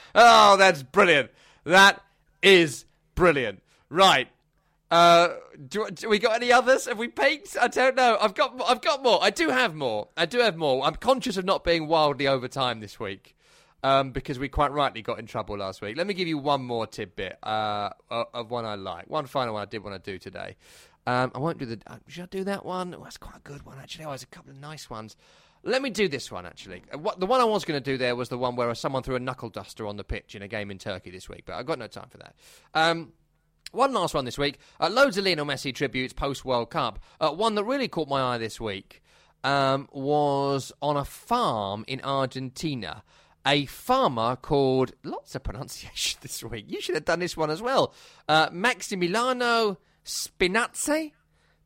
oh, 0.14 0.56
that's 0.56 0.82
brilliant. 0.82 1.30
That 1.64 2.00
is 2.42 2.84
brilliant. 3.14 3.62
Right. 3.90 4.28
Uh, 4.90 5.34
do, 5.68 5.86
do 5.90 6.08
we 6.08 6.18
got 6.18 6.36
any 6.36 6.50
others? 6.50 6.86
Have 6.86 6.98
we 6.98 7.08
peaked? 7.08 7.56
I 7.60 7.68
don't 7.68 7.94
know. 7.94 8.16
I've 8.20 8.34
got, 8.34 8.60
I've 8.66 8.80
got 8.80 9.02
more. 9.02 9.18
I 9.22 9.30
do 9.30 9.50
have 9.50 9.74
more. 9.74 10.08
I 10.16 10.24
do 10.26 10.38
have 10.38 10.56
more. 10.56 10.84
I'm 10.84 10.94
conscious 10.94 11.36
of 11.36 11.44
not 11.44 11.62
being 11.62 11.88
wildly 11.88 12.26
over 12.26 12.48
time 12.48 12.80
this 12.80 12.98
week, 12.98 13.36
um, 13.82 14.12
because 14.12 14.38
we 14.38 14.48
quite 14.48 14.72
rightly 14.72 15.02
got 15.02 15.18
in 15.18 15.26
trouble 15.26 15.58
last 15.58 15.82
week. 15.82 15.96
Let 15.96 16.06
me 16.06 16.14
give 16.14 16.26
you 16.26 16.38
one 16.38 16.62
more 16.62 16.86
tidbit 16.86 17.38
uh, 17.42 17.90
of 18.10 18.50
one 18.50 18.64
I 18.64 18.76
like. 18.76 19.10
One 19.10 19.26
final 19.26 19.54
one 19.54 19.62
I 19.62 19.66
did 19.66 19.84
want 19.84 20.02
to 20.02 20.10
do 20.10 20.18
today. 20.18 20.56
Um, 21.08 21.32
I 21.34 21.38
won't 21.38 21.56
do 21.56 21.64
the. 21.64 21.80
Uh, 21.86 21.96
should 22.06 22.24
I 22.24 22.26
do 22.26 22.44
that 22.44 22.66
one? 22.66 22.94
Oh, 22.94 23.02
that's 23.02 23.16
quite 23.16 23.36
a 23.36 23.40
good 23.40 23.64
one 23.64 23.78
actually. 23.80 24.04
Oh, 24.04 24.10
there's 24.10 24.22
a 24.22 24.26
couple 24.26 24.50
of 24.50 24.58
nice 24.60 24.90
ones. 24.90 25.16
Let 25.64 25.80
me 25.80 25.88
do 25.88 26.06
this 26.06 26.30
one 26.30 26.44
actually. 26.44 26.82
Uh, 26.92 26.98
What 26.98 27.18
the 27.18 27.24
one 27.26 27.40
I 27.40 27.44
was 27.44 27.64
going 27.64 27.80
to 27.82 27.84
do 27.92 27.96
there 27.96 28.14
was 28.14 28.28
the 28.28 28.36
one 28.36 28.56
where 28.56 28.74
someone 28.74 29.02
threw 29.02 29.16
a 29.16 29.20
knuckle 29.20 29.48
duster 29.48 29.86
on 29.86 29.96
the 29.96 30.04
pitch 30.04 30.34
in 30.34 30.42
a 30.42 30.48
game 30.48 30.70
in 30.70 30.76
Turkey 30.76 31.10
this 31.10 31.26
week, 31.28 31.44
but 31.46 31.54
I've 31.54 31.64
got 31.64 31.78
no 31.78 31.86
time 31.86 32.08
for 32.10 32.18
that. 32.18 32.34
Um, 32.74 33.12
one 33.72 33.92
last 33.94 34.12
one 34.12 34.26
this 34.26 34.36
week. 34.36 34.58
Uh, 34.78 34.90
loads 34.90 35.16
of 35.16 35.24
Lionel 35.24 35.46
Messi 35.46 35.74
tributes 35.74 36.12
post 36.12 36.44
World 36.44 36.68
Cup. 36.70 36.98
Uh, 37.20 37.30
one 37.30 37.54
that 37.54 37.64
really 37.64 37.88
caught 37.88 38.08
my 38.08 38.20
eye 38.34 38.38
this 38.38 38.60
week 38.60 39.02
um, 39.44 39.88
was 39.92 40.72
on 40.82 40.98
a 40.98 41.04
farm 41.06 41.84
in 41.88 42.02
Argentina. 42.02 43.02
A 43.46 43.64
farmer 43.64 44.36
called 44.36 44.92
lots 45.04 45.34
of 45.34 45.42
pronunciation 45.42 46.18
this 46.22 46.44
week. 46.44 46.66
You 46.68 46.82
should 46.82 46.96
have 46.96 47.06
done 47.06 47.20
this 47.20 47.34
one 47.36 47.50
as 47.50 47.62
well. 47.62 47.94
Uh, 48.28 48.50
Maximiliano 48.50 49.78
Spinazzi. 50.08 51.12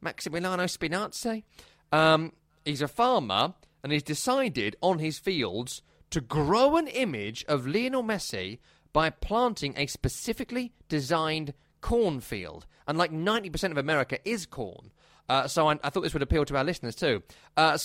Maximiliano 0.05 0.65
Spinazzi. 0.65 1.45
Um, 1.93 2.33
he's 2.65 2.83
a 2.83 2.89
farmer 2.89 3.55
and 3.83 3.93
he's 3.93 4.03
decided 4.03 4.77
on 4.83 4.99
his 4.99 5.19
fields 5.19 5.83
to 6.11 6.21
grow 6.21 6.77
an 6.77 6.89
image 6.89 7.45
of 7.47 7.67
Lionel 7.67 8.03
Messi 8.03 8.59
by 8.93 9.11
planting 9.11 9.75
a 9.77 9.87
specifically 9.87 10.73
designed 10.89 11.55
cornfield. 11.81 12.67
And 12.87 12.99
like 12.99 13.13
90% 13.13 13.71
of 13.71 13.79
America 13.79 14.19
is 14.29 14.45
corn. 14.45 14.91
Uh, 15.29 15.47
so 15.47 15.69
I, 15.69 15.79
I, 15.83 15.89
thought 15.89 16.03
this 16.03 16.13
would 16.13 16.23
appeal 16.23 16.45
to 16.45 16.57
our 16.57 16.65
listeners 16.65 16.97
too. 16.97 17.23
Uh, 17.57 17.79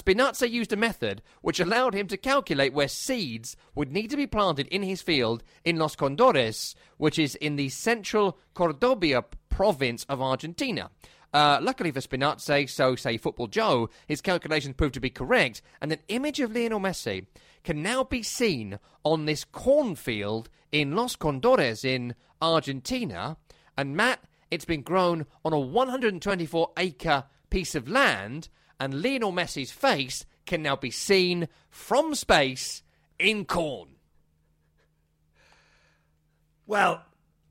used 0.50 0.74
a 0.74 0.76
method 0.76 1.22
which 1.41 1.60
allowed 1.60 1.93
him 1.93 2.08
to 2.08 2.17
calculate 2.17 2.74
where 2.74 2.88
seeds 2.88 3.56
would 3.76 3.91
need 3.91 4.10
to 4.10 4.17
be 4.17 4.28
planted 4.28 4.67
in 4.67 4.82
his 4.82 5.02
field 5.02 5.43
in 5.63 5.78
Los 5.78 5.96
Condores, 5.96 6.76
which 6.98 7.20
is 7.20 7.36
in 7.36 7.56
the 7.56 7.70
central 7.70 8.39
Cordobia 8.56 9.24
province 9.58 10.06
of 10.08 10.22
Argentina. 10.22 10.91
Uh, 11.34 11.58
luckily 11.63 11.89
for 11.89 12.00
Spinazzi, 12.00 12.70
so 12.70 12.96
say 12.96 13.17
Football 13.17 13.48
Joe, 13.48 13.89
his 14.06 14.22
calculations 14.22 14.76
proved 14.78 14.93
to 14.93 15.00
be 15.00 15.10
correct, 15.10 15.63
and 15.82 15.91
an 15.91 15.98
image 16.10 16.39
of 16.39 16.54
Lionel 16.54 16.80
Messi 16.80 17.26
can 17.63 17.82
now 17.82 18.04
be 18.04 18.22
seen 18.22 18.78
on 19.04 19.26
this 19.26 19.43
cornfield 19.43 20.48
in 20.72 20.96
Los 20.96 21.15
Condores 21.15 21.84
in 21.84 22.13
Argentina. 22.39 23.38
And 23.76 23.98
Matt, 23.98 24.20
it's 24.52 24.63
been 24.63 24.84
grown 24.84 25.26
on 25.43 25.54
a 25.54 25.60
124 25.60 26.74
acre 26.78 27.24
piece 27.50 27.74
of 27.74 27.89
land, 27.89 28.50
and 28.80 29.02
Lionel 29.02 29.34
Messi's 29.34 29.72
face 29.72 30.24
can 30.46 30.62
now 30.62 30.76
be 30.76 30.91
seen 30.91 31.48
from 31.72 32.13
space 32.13 32.84
in 33.17 33.43
corn. 33.43 33.96
Well, 36.67 37.02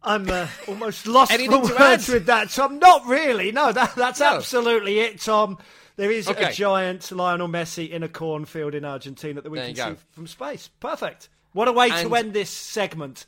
I'm 0.07 0.31
uh, 0.31 0.47
almost 0.69 1.07
lost 1.07 1.33
Anything 1.33 1.67
for 1.67 1.75
words 1.75 2.09
add? 2.09 2.13
with 2.15 2.27
that, 2.27 2.51
Tom. 2.51 2.79
Not 2.79 3.07
really. 3.07 3.51
No, 3.53 3.73
that, 3.73 3.95
that's 3.97 4.21
No. 4.21 4.37
absolutely 4.37 5.01
it, 5.01 5.21
Tom. 5.21 5.59
There 5.97 6.11
is 6.11 6.29
Okay. 6.29 6.51
a 6.51 6.53
giant 6.53 7.11
Lionel 7.11 7.49
Messi 7.49 7.91
in 7.91 8.03
a 8.03 8.09
cornfield 8.09 8.75
in 8.75 8.85
Argentina 8.85 9.41
that 9.41 9.51
we 9.51 9.59
There 9.59 9.73
can 9.75 9.97
see 9.97 10.03
from 10.13 10.27
space. 10.27 10.69
Perfect. 10.81 11.29
What 11.53 11.69
a 11.69 11.73
way 11.73 11.91
And- 11.91 12.09
to 12.09 12.15
end 12.15 12.33
this 12.35 12.51
segment. 12.51 13.27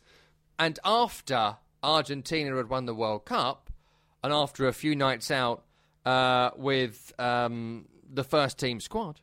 And 0.58 0.78
after 0.84 1.56
Argentina 1.82 2.56
had 2.56 2.68
won 2.68 2.86
the 2.86 2.94
World 2.94 3.24
Cup, 3.24 3.70
and 4.22 4.32
after 4.32 4.66
a 4.66 4.72
few 4.72 4.94
nights 4.96 5.30
out 5.30 5.64
uh, 6.04 6.50
with 6.56 7.12
um, 7.18 7.86
the 8.12 8.24
first 8.24 8.58
team 8.58 8.80
squad, 8.80 9.20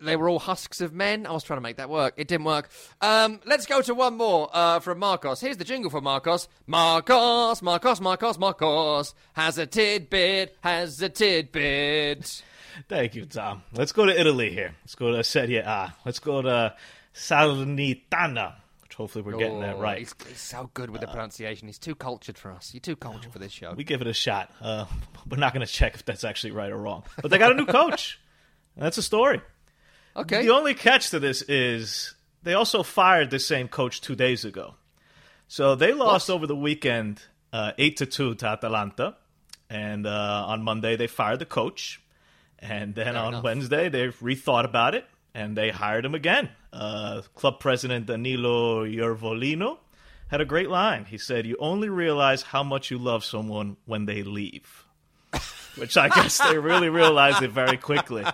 they 0.00 0.16
were 0.16 0.28
all 0.28 0.38
husks 0.38 0.80
of 0.80 0.92
men. 0.92 1.26
I 1.26 1.32
was 1.32 1.42
trying 1.42 1.58
to 1.58 1.62
make 1.62 1.76
that 1.76 1.88
work. 1.90 2.14
It 2.16 2.28
didn't 2.28 2.44
work. 2.44 2.70
Um, 3.00 3.40
let's 3.46 3.66
go 3.66 3.80
to 3.82 3.94
one 3.94 4.16
more 4.16 4.48
uh, 4.52 4.80
from 4.80 4.98
Marcos. 4.98 5.40
Here's 5.40 5.56
the 5.56 5.64
jingle 5.64 5.90
for 5.90 6.00
Marcos. 6.00 6.48
Marcos, 6.66 7.62
Marcos, 7.62 8.00
Marcos, 8.00 8.38
Marcos 8.38 9.14
has 9.34 9.58
a 9.58 9.66
tidbit, 9.66 10.56
has 10.62 11.00
a 11.02 11.08
tidbit. 11.08 12.42
Thank 12.88 13.14
you, 13.14 13.26
Tom. 13.26 13.62
Let's 13.72 13.92
go 13.92 14.06
to 14.06 14.18
Italy 14.18 14.50
here. 14.50 14.74
Let's 14.82 14.94
go 14.94 15.10
to 15.10 15.24
Serie 15.24 15.56
A. 15.56 15.94
Let's 16.04 16.20
go 16.20 16.42
to 16.42 16.74
Salernitana, 17.14 18.54
which 18.82 18.94
hopefully 18.94 19.22
we're 19.22 19.36
getting 19.36 19.60
that 19.60 19.76
Oh, 19.76 19.80
right. 19.80 19.98
He's, 19.98 20.14
he's 20.28 20.40
so 20.40 20.70
good 20.74 20.90
with 20.90 21.00
the 21.00 21.08
pronunciation. 21.08 21.66
He's 21.66 21.78
too 21.78 21.94
cultured 21.94 22.38
for 22.38 22.52
us. 22.52 22.72
You're 22.72 22.80
too 22.80 22.96
cultured 22.96 23.32
for 23.32 23.38
this 23.38 23.52
show. 23.52 23.74
We 23.74 23.84
give 23.84 24.00
it 24.00 24.06
a 24.06 24.12
shot. 24.12 24.50
Uh, 24.60 24.86
we're 25.28 25.38
not 25.38 25.52
going 25.54 25.66
to 25.66 25.72
check 25.72 25.94
if 25.94 26.04
that's 26.04 26.24
actually 26.24 26.52
right 26.52 26.70
or 26.70 26.76
wrong. 26.78 27.02
But 27.20 27.30
they 27.30 27.38
got 27.38 27.52
a 27.52 27.54
new 27.54 27.66
coach. 27.66 28.20
That's 28.76 28.96
a 28.96 29.02
story. 29.02 29.40
Okay. 30.18 30.42
The 30.42 30.50
only 30.50 30.74
catch 30.74 31.10
to 31.10 31.18
this 31.18 31.42
is 31.42 32.14
they 32.42 32.54
also 32.54 32.82
fired 32.82 33.30
the 33.30 33.38
same 33.38 33.68
coach 33.68 34.00
two 34.00 34.14
days 34.14 34.44
ago. 34.44 34.74
So 35.46 35.74
they 35.74 35.92
lost 35.92 36.28
over 36.28 36.46
the 36.46 36.56
weekend 36.56 37.22
uh, 37.52 37.72
eight 37.78 37.96
to 37.98 38.06
two 38.06 38.34
to 38.36 38.46
Atalanta, 38.46 39.16
and 39.70 40.06
uh, 40.06 40.44
on 40.46 40.62
Monday 40.62 40.96
they 40.96 41.06
fired 41.06 41.38
the 41.38 41.46
coach, 41.46 42.00
and 42.58 42.94
then 42.94 43.16
on 43.16 43.34
enough. 43.34 43.44
Wednesday 43.44 43.88
they 43.88 44.08
rethought 44.08 44.64
about 44.64 44.94
it 44.94 45.06
and 45.34 45.56
they 45.56 45.70
hired 45.70 46.04
him 46.04 46.14
again. 46.14 46.50
Uh, 46.72 47.22
club 47.34 47.60
president 47.60 48.06
Danilo 48.06 48.84
Iervolino 48.84 49.78
had 50.28 50.40
a 50.40 50.44
great 50.44 50.68
line. 50.68 51.04
He 51.04 51.16
said, 51.16 51.46
"You 51.46 51.56
only 51.58 51.88
realize 51.88 52.42
how 52.42 52.62
much 52.62 52.90
you 52.90 52.98
love 52.98 53.24
someone 53.24 53.76
when 53.86 54.06
they 54.06 54.22
leave." 54.22 54.84
which 55.76 55.96
I 55.96 56.08
guess 56.08 56.38
they 56.38 56.58
really 56.58 56.88
realized 56.88 57.42
it 57.42 57.50
very 57.50 57.76
quickly. 57.76 58.24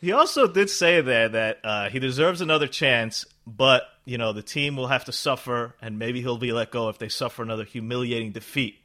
He 0.00 0.12
also 0.12 0.46
did 0.46 0.68
say 0.68 1.00
there 1.00 1.28
that 1.28 1.58
uh, 1.64 1.88
he 1.88 1.98
deserves 1.98 2.40
another 2.40 2.66
chance, 2.66 3.24
but 3.46 3.84
you 4.04 4.18
know 4.18 4.32
the 4.32 4.42
team 4.42 4.76
will 4.76 4.88
have 4.88 5.04
to 5.06 5.12
suffer, 5.12 5.74
and 5.80 5.98
maybe 5.98 6.20
he'll 6.20 6.38
be 6.38 6.52
let 6.52 6.70
go 6.70 6.88
if 6.88 6.98
they 6.98 7.08
suffer 7.08 7.42
another 7.42 7.64
humiliating 7.64 8.32
defeat, 8.32 8.76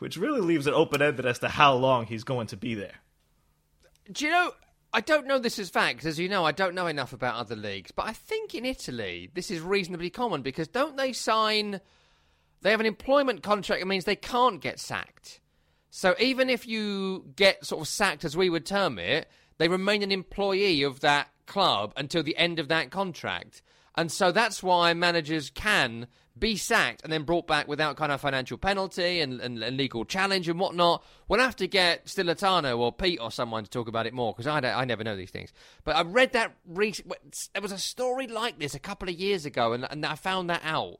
which 0.00 0.16
really 0.16 0.40
leaves 0.40 0.66
it 0.66 0.74
open 0.74 1.02
ended 1.02 1.26
as 1.26 1.38
to 1.40 1.48
how 1.48 1.74
long 1.74 2.06
he's 2.06 2.24
going 2.24 2.48
to 2.48 2.56
be 2.56 2.74
there. 2.74 2.96
Do 4.10 4.24
you 4.24 4.30
know? 4.30 4.52
I 4.92 5.00
don't 5.00 5.26
know 5.26 5.40
this 5.40 5.58
is 5.58 5.70
fact, 5.70 6.04
as 6.04 6.20
you 6.20 6.28
know, 6.28 6.44
I 6.44 6.52
don't 6.52 6.74
know 6.74 6.86
enough 6.86 7.12
about 7.12 7.34
other 7.34 7.56
leagues. 7.56 7.90
But 7.90 8.06
I 8.06 8.12
think 8.12 8.54
in 8.54 8.64
Italy, 8.64 9.28
this 9.34 9.50
is 9.50 9.60
reasonably 9.60 10.08
common 10.08 10.42
because 10.42 10.68
don't 10.68 10.96
they 10.96 11.12
sign? 11.12 11.80
They 12.62 12.70
have 12.70 12.78
an 12.78 12.86
employment 12.86 13.42
contract 13.42 13.80
that 13.80 13.86
means 13.86 14.04
they 14.04 14.14
can't 14.14 14.60
get 14.60 14.78
sacked. 14.78 15.40
So 15.90 16.14
even 16.20 16.48
if 16.48 16.66
you 16.68 17.24
get 17.34 17.64
sort 17.66 17.80
of 17.80 17.88
sacked, 17.88 18.24
as 18.24 18.36
we 18.36 18.48
would 18.48 18.66
term 18.66 19.00
it, 19.00 19.28
they 19.58 19.68
remain 19.68 20.02
an 20.02 20.12
employee 20.12 20.82
of 20.82 21.00
that 21.00 21.28
club 21.46 21.92
until 21.96 22.22
the 22.22 22.36
end 22.36 22.58
of 22.58 22.68
that 22.68 22.90
contract. 22.90 23.62
And 23.96 24.10
so 24.10 24.32
that's 24.32 24.62
why 24.62 24.92
managers 24.94 25.50
can 25.50 26.08
be 26.36 26.56
sacked 26.56 27.02
and 27.04 27.12
then 27.12 27.22
brought 27.22 27.46
back 27.46 27.68
without 27.68 27.96
kind 27.96 28.10
of 28.10 28.20
financial 28.20 28.58
penalty 28.58 29.20
and, 29.20 29.40
and, 29.40 29.62
and 29.62 29.76
legal 29.76 30.04
challenge 30.04 30.48
and 30.48 30.58
whatnot. 30.58 31.04
We'll 31.28 31.40
have 31.40 31.54
to 31.56 31.68
get 31.68 32.06
Stillitano 32.06 32.76
or 32.76 32.92
Pete 32.92 33.20
or 33.20 33.30
someone 33.30 33.62
to 33.62 33.70
talk 33.70 33.86
about 33.86 34.06
it 34.06 34.12
more 34.12 34.32
because 34.32 34.48
I, 34.48 34.58
I 34.58 34.84
never 34.84 35.04
know 35.04 35.16
these 35.16 35.30
things. 35.30 35.52
But 35.84 35.94
I 35.94 36.02
read 36.02 36.32
that 36.32 36.56
there 36.66 37.62
was 37.62 37.72
a 37.72 37.78
story 37.78 38.26
like 38.26 38.58
this 38.58 38.74
a 38.74 38.80
couple 38.80 39.08
of 39.08 39.14
years 39.14 39.46
ago 39.46 39.74
and, 39.74 39.86
and 39.88 40.04
I 40.04 40.16
found 40.16 40.50
that 40.50 40.62
out. 40.64 40.98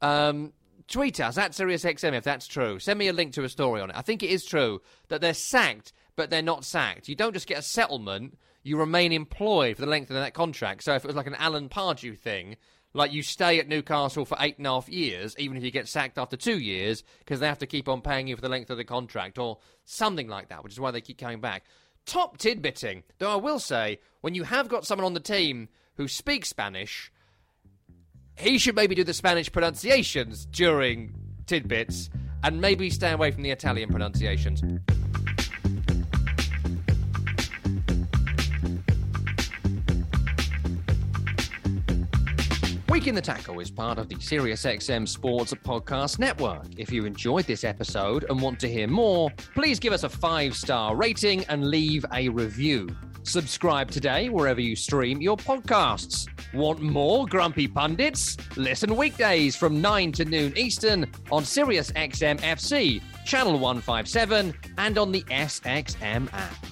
Um, 0.00 0.52
tweet 0.86 1.18
us 1.18 1.36
at 1.36 1.52
SiriusXM 1.52 2.14
if 2.14 2.22
that's 2.22 2.46
true. 2.46 2.78
Send 2.78 3.00
me 3.00 3.08
a 3.08 3.12
link 3.12 3.32
to 3.34 3.42
a 3.42 3.48
story 3.48 3.80
on 3.80 3.90
it. 3.90 3.96
I 3.96 4.02
think 4.02 4.22
it 4.22 4.30
is 4.30 4.44
true 4.44 4.80
that 5.08 5.20
they're 5.20 5.34
sacked, 5.34 5.92
but 6.18 6.30
they're 6.30 6.42
not 6.42 6.64
sacked. 6.64 7.08
You 7.08 7.14
don't 7.14 7.32
just 7.32 7.46
get 7.46 7.60
a 7.60 7.62
settlement, 7.62 8.36
you 8.64 8.76
remain 8.76 9.12
employed 9.12 9.76
for 9.76 9.82
the 9.82 9.88
length 9.88 10.10
of 10.10 10.16
that 10.16 10.34
contract. 10.34 10.82
So 10.82 10.96
if 10.96 11.04
it 11.04 11.06
was 11.06 11.14
like 11.14 11.28
an 11.28 11.36
Alan 11.36 11.68
Pardew 11.68 12.18
thing, 12.18 12.56
like 12.92 13.12
you 13.12 13.22
stay 13.22 13.60
at 13.60 13.68
Newcastle 13.68 14.24
for 14.24 14.36
eight 14.40 14.58
and 14.58 14.66
a 14.66 14.70
half 14.70 14.88
years, 14.88 15.36
even 15.38 15.56
if 15.56 15.62
you 15.62 15.70
get 15.70 15.86
sacked 15.86 16.18
after 16.18 16.36
two 16.36 16.58
years, 16.58 17.04
because 17.20 17.38
they 17.38 17.46
have 17.46 17.60
to 17.60 17.68
keep 17.68 17.88
on 17.88 18.00
paying 18.00 18.26
you 18.26 18.34
for 18.34 18.42
the 18.42 18.48
length 18.48 18.68
of 18.68 18.78
the 18.78 18.84
contract, 18.84 19.38
or 19.38 19.58
something 19.84 20.26
like 20.26 20.48
that, 20.48 20.64
which 20.64 20.72
is 20.72 20.80
why 20.80 20.90
they 20.90 21.00
keep 21.00 21.18
coming 21.18 21.40
back. 21.40 21.62
Top 22.04 22.36
tidbitting, 22.36 23.04
though 23.18 23.30
I 23.30 23.36
will 23.36 23.60
say, 23.60 24.00
when 24.20 24.34
you 24.34 24.42
have 24.42 24.68
got 24.68 24.84
someone 24.84 25.06
on 25.06 25.14
the 25.14 25.20
team 25.20 25.68
who 25.98 26.08
speaks 26.08 26.48
Spanish, 26.48 27.12
he 28.36 28.58
should 28.58 28.74
maybe 28.74 28.96
do 28.96 29.04
the 29.04 29.14
Spanish 29.14 29.52
pronunciations 29.52 30.46
during 30.46 31.14
tidbits 31.46 32.10
and 32.42 32.60
maybe 32.60 32.90
stay 32.90 33.12
away 33.12 33.30
from 33.30 33.44
the 33.44 33.52
Italian 33.52 33.88
pronunciations. 33.88 34.64
Week 42.98 43.06
in 43.06 43.14
the 43.14 43.22
Tackle 43.22 43.60
is 43.60 43.70
part 43.70 43.96
of 43.96 44.08
the 44.08 44.16
SiriusXM 44.16 45.06
Sports 45.06 45.54
Podcast 45.54 46.18
Network. 46.18 46.66
If 46.76 46.90
you 46.90 47.04
enjoyed 47.04 47.44
this 47.44 47.62
episode 47.62 48.24
and 48.28 48.42
want 48.42 48.58
to 48.58 48.68
hear 48.68 48.88
more, 48.88 49.30
please 49.54 49.78
give 49.78 49.92
us 49.92 50.02
a 50.02 50.08
five 50.08 50.56
star 50.56 50.96
rating 50.96 51.44
and 51.44 51.68
leave 51.70 52.04
a 52.12 52.28
review. 52.28 52.88
Subscribe 53.22 53.88
today 53.88 54.30
wherever 54.30 54.60
you 54.60 54.74
stream 54.74 55.22
your 55.22 55.36
podcasts. 55.36 56.26
Want 56.52 56.82
more 56.82 57.24
Grumpy 57.24 57.68
Pundits? 57.68 58.36
Listen 58.56 58.96
weekdays 58.96 59.54
from 59.54 59.80
9 59.80 60.10
to 60.10 60.24
noon 60.24 60.58
Eastern 60.58 61.04
on 61.30 61.44
SiriusXM 61.44 62.40
FC, 62.40 63.00
Channel 63.24 63.60
157, 63.60 64.52
and 64.76 64.98
on 64.98 65.12
the 65.12 65.22
SXM 65.30 66.28
app. 66.32 66.67